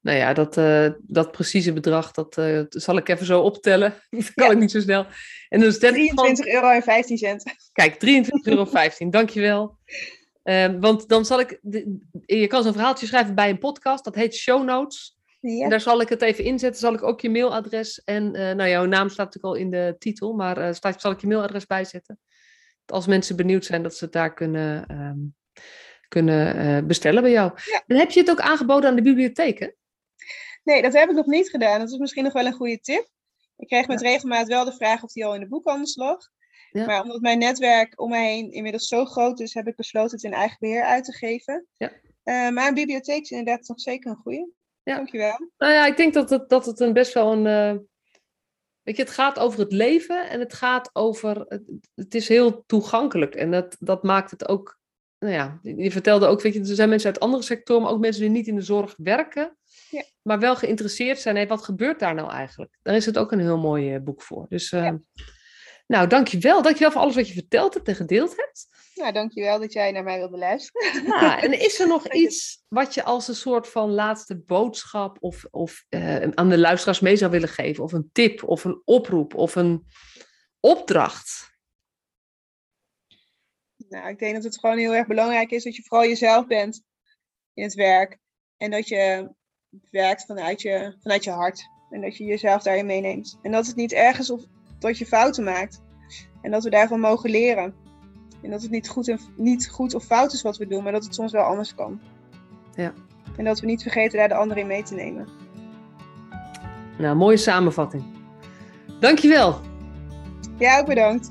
[0.00, 3.94] Nou ja, dat, uh, dat precieze bedrag, dat uh, zal ik even zo optellen.
[4.10, 4.52] Dat kan ja.
[4.52, 5.06] ik niet zo snel.
[5.48, 6.54] En dan 23 van...
[6.54, 7.42] euro en 15 cent.
[7.72, 8.00] Kijk, 23,15
[8.42, 9.78] euro, dankjewel.
[10.44, 14.14] Uh, want dan zal ik, de, je kan zo'n verhaaltje schrijven bij een podcast, dat
[14.14, 15.17] heet Show Notes.
[15.40, 15.64] Ja.
[15.64, 16.80] En daar zal ik het even inzetten.
[16.80, 19.96] Zal ik ook je mailadres en, uh, nou jouw naam staat natuurlijk al in de
[19.98, 22.18] titel, maar uh, staat, zal ik je mailadres bijzetten.
[22.86, 25.34] Als mensen benieuwd zijn dat ze het daar kunnen, um,
[26.08, 27.52] kunnen uh, bestellen bij jou.
[27.64, 27.82] Ja.
[27.86, 29.74] En heb je het ook aangeboden aan de bibliotheken?
[30.64, 31.78] Nee, dat heb ik nog niet gedaan.
[31.78, 33.08] Dat is misschien nog wel een goede tip.
[33.56, 34.08] Ik kreeg met ja.
[34.08, 36.18] regelmaat wel de vraag of die al in de boekhandel lag.
[36.70, 36.86] Ja.
[36.86, 40.24] Maar omdat mijn netwerk om mij heen inmiddels zo groot is, heb ik besloten het
[40.24, 41.66] in eigen beheer uit te geven.
[41.76, 41.90] Ja.
[42.24, 44.50] Uh, maar een bibliotheek is inderdaad nog zeker een goede.
[44.88, 44.96] Ja.
[44.96, 45.50] Dankjewel.
[45.58, 47.46] Nou ja, ik denk dat het, dat het een best wel een...
[47.46, 47.80] Uh,
[48.82, 51.44] weet je, het gaat over het leven en het gaat over...
[51.48, 51.62] Het,
[51.94, 54.78] het is heel toegankelijk en dat, dat maakt het ook...
[55.18, 58.00] Nou ja, je vertelde ook, weet je, er zijn mensen uit andere sectoren, maar ook
[58.00, 59.56] mensen die niet in de zorg werken,
[59.90, 60.04] ja.
[60.22, 61.36] maar wel geïnteresseerd zijn.
[61.36, 62.78] Hey, wat gebeurt daar nou eigenlijk?
[62.82, 64.46] Daar is het ook een heel mooi uh, boek voor.
[64.48, 64.98] Dus uh, ja.
[65.88, 66.62] Nou, dankjewel.
[66.62, 68.68] Dankjewel voor alles wat je verteld hebt en gedeeld hebt.
[68.94, 71.04] Nou, dankjewel dat jij naar mij wilde luisteren.
[71.04, 75.44] Ja, en is er nog iets wat je als een soort van laatste boodschap of,
[75.50, 77.84] of uh, aan de luisteraars mee zou willen geven?
[77.84, 79.86] Of een tip, of een oproep, of een
[80.60, 81.56] opdracht?
[83.76, 86.82] Nou, ik denk dat het gewoon heel erg belangrijk is dat je vooral jezelf bent
[87.54, 88.18] in het werk.
[88.56, 89.34] En dat je
[89.90, 91.68] werkt vanuit je, vanuit je hart.
[91.90, 93.38] En dat je jezelf daarin meeneemt.
[93.42, 94.44] En dat het niet erg is of
[94.78, 95.82] dat je fouten maakt.
[96.42, 97.74] En dat we daarvan mogen leren.
[98.42, 100.92] En dat het niet goed, en, niet goed of fout is wat we doen, maar
[100.92, 102.00] dat het soms wel anders kan.
[102.74, 102.92] Ja.
[103.36, 105.28] En dat we niet vergeten daar de anderen in mee te nemen.
[106.98, 108.04] Nou, mooie samenvatting.
[109.00, 109.60] Dankjewel.
[110.56, 111.30] Ja, ook bedankt.